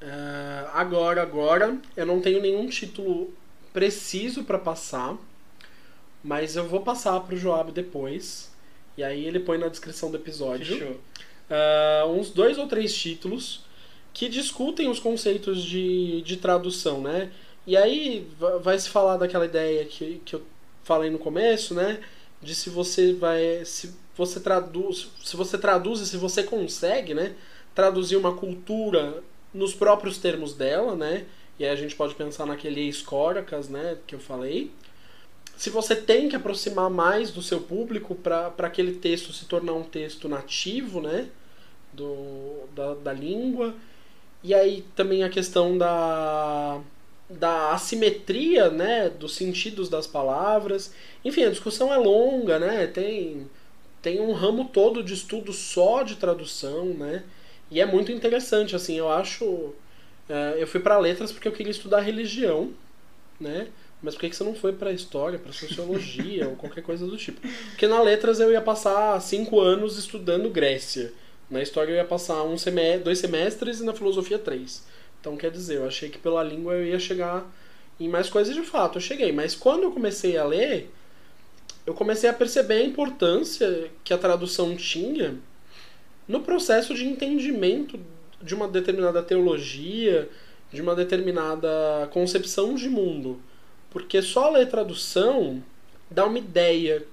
[0.02, 3.32] Uh, agora, agora, eu não tenho nenhum título
[3.72, 5.16] preciso para passar,
[6.24, 8.50] mas eu vou passar pro Joab depois.
[8.96, 10.98] E aí ele põe na descrição do episódio.
[11.50, 13.64] Uh, uns dois ou três títulos
[14.12, 17.30] que discutem os conceitos de, de tradução, né?
[17.66, 18.26] E aí
[18.62, 20.42] vai se falar daquela ideia que, que eu
[20.84, 22.00] falei no começo, né?
[22.42, 23.64] De se você vai.
[23.64, 25.08] Se você traduz.
[25.22, 27.34] Se você traduz e se você consegue, né?
[27.74, 29.22] Traduzir uma cultura
[29.52, 31.26] nos próprios termos dela, né?
[31.58, 34.70] E aí a gente pode pensar naquele escóracas, né, que eu falei.
[35.58, 39.82] Se você tem que aproximar mais do seu público para aquele texto se tornar um
[39.82, 41.28] texto nativo, né,
[41.92, 43.74] do, da, da língua.
[44.42, 46.80] E aí também a questão da,
[47.30, 50.92] da assimetria, né, dos sentidos das palavras.
[51.24, 52.86] Enfim, a discussão é longa, né?
[52.86, 53.46] Tem
[54.02, 57.22] tem um ramo todo de estudo só de tradução, né?
[57.70, 59.72] E é muito interessante, assim, eu acho.
[60.28, 62.70] É, eu fui para letras porque eu queria estudar religião,
[63.38, 63.68] né?
[64.02, 67.16] Mas por que, que você não foi para história, para sociologia ou qualquer coisa do
[67.16, 67.40] tipo?
[67.70, 71.12] Porque na letras eu ia passar cinco anos estudando Grécia.
[71.50, 74.84] Na história eu ia passar um semestre, dois semestres e na filosofia três.
[75.20, 77.46] Então quer dizer, eu achei que pela língua eu ia chegar
[77.98, 78.96] em mais coisas de fato.
[78.96, 80.90] Eu cheguei, mas quando eu comecei a ler,
[81.86, 85.36] eu comecei a perceber a importância que a tradução tinha
[86.26, 87.98] no processo de entendimento
[88.40, 90.28] de uma determinada teologia,
[90.72, 93.40] de uma determinada concepção de mundo.
[93.90, 95.62] Porque só ler tradução
[96.10, 97.04] dá uma ideia,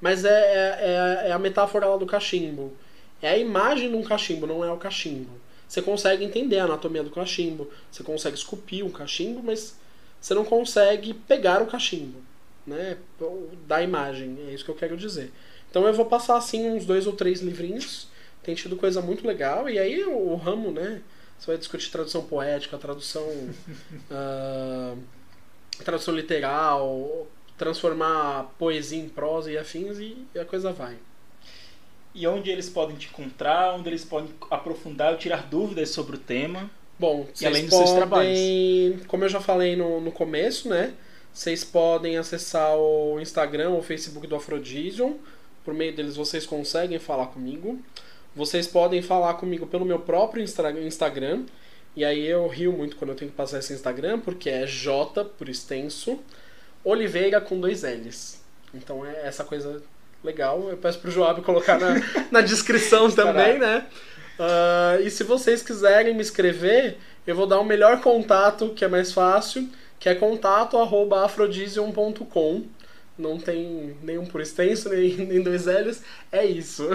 [0.00, 2.72] mas é, é, é, é a metáfora lá do cachimbo.
[3.20, 5.30] É a imagem de um cachimbo, não é o cachimbo.
[5.68, 9.76] Você consegue entender a anatomia do cachimbo, você consegue esculpir um cachimbo, mas
[10.20, 12.20] você não consegue pegar o cachimbo,
[12.66, 12.96] né?
[13.66, 15.30] Da imagem, é isso que eu quero dizer.
[15.70, 18.08] Então eu vou passar assim uns dois ou três livrinhos
[18.48, 19.68] tem tido coisa muito legal.
[19.68, 21.02] E aí o, o ramo, né?
[21.38, 23.28] Você vai discutir tradução poética, tradução.
[24.10, 24.98] uh,
[25.84, 27.26] tradução literal,
[27.58, 30.96] transformar poesia em prosa e afins e, e a coisa vai.
[32.18, 36.18] E onde eles podem te encontrar, onde eles podem aprofundar ou tirar dúvidas sobre o
[36.18, 36.68] tema.
[36.98, 39.06] Bom, e além dos podem, seus trabalhos.
[39.06, 40.94] Como eu já falei no, no começo, né?
[41.32, 45.12] Vocês podem acessar o Instagram ou Facebook do Afrodision.
[45.64, 47.78] Por meio deles vocês conseguem falar comigo.
[48.34, 51.44] Vocês podem falar comigo pelo meu próprio Instagram.
[51.94, 55.24] E aí eu rio muito quando eu tenho que passar esse Instagram, porque é J
[55.24, 56.18] por extenso,
[56.82, 58.40] Oliveira com dois L's.
[58.74, 59.80] Então é essa coisa
[60.22, 60.68] legal.
[60.70, 62.00] Eu peço pro Joab colocar na,
[62.30, 63.86] na descrição também, né?
[64.38, 66.96] Uh, e se vocês quiserem me escrever,
[67.26, 72.62] eu vou dar o um melhor contato, que é mais fácil, que é contato.afrodisium.com.
[73.18, 76.00] Não tem nenhum por extenso, nem, nem dois L's.
[76.30, 76.88] É isso.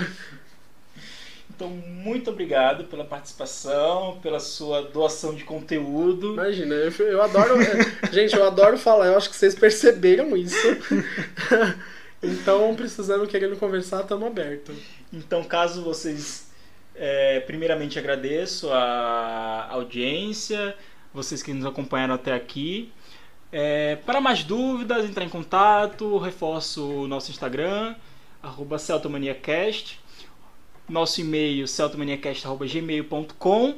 [1.56, 6.34] Então, muito obrigado pela participação, pela sua doação de conteúdo.
[6.34, 7.56] Imagina, eu, eu adoro.
[8.12, 10.58] gente, eu adoro falar, eu acho que vocês perceberam isso.
[12.24, 14.76] Então, precisando, querendo conversar, estamos abertos.
[15.12, 16.52] Então, caso vocês.
[16.96, 20.76] É, primeiramente, agradeço a audiência,
[21.14, 22.92] vocês que nos acompanharam até aqui.
[23.52, 27.96] É, para mais dúvidas, entrar em contato, reforço o nosso Instagram,
[28.42, 30.04] arroba celtomaniacast
[30.88, 33.76] nosso e-mail celtomaniacast.gmail.com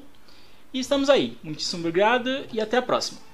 [0.74, 1.38] e estamos aí.
[1.44, 3.25] Muitíssimo obrigado e até a próxima.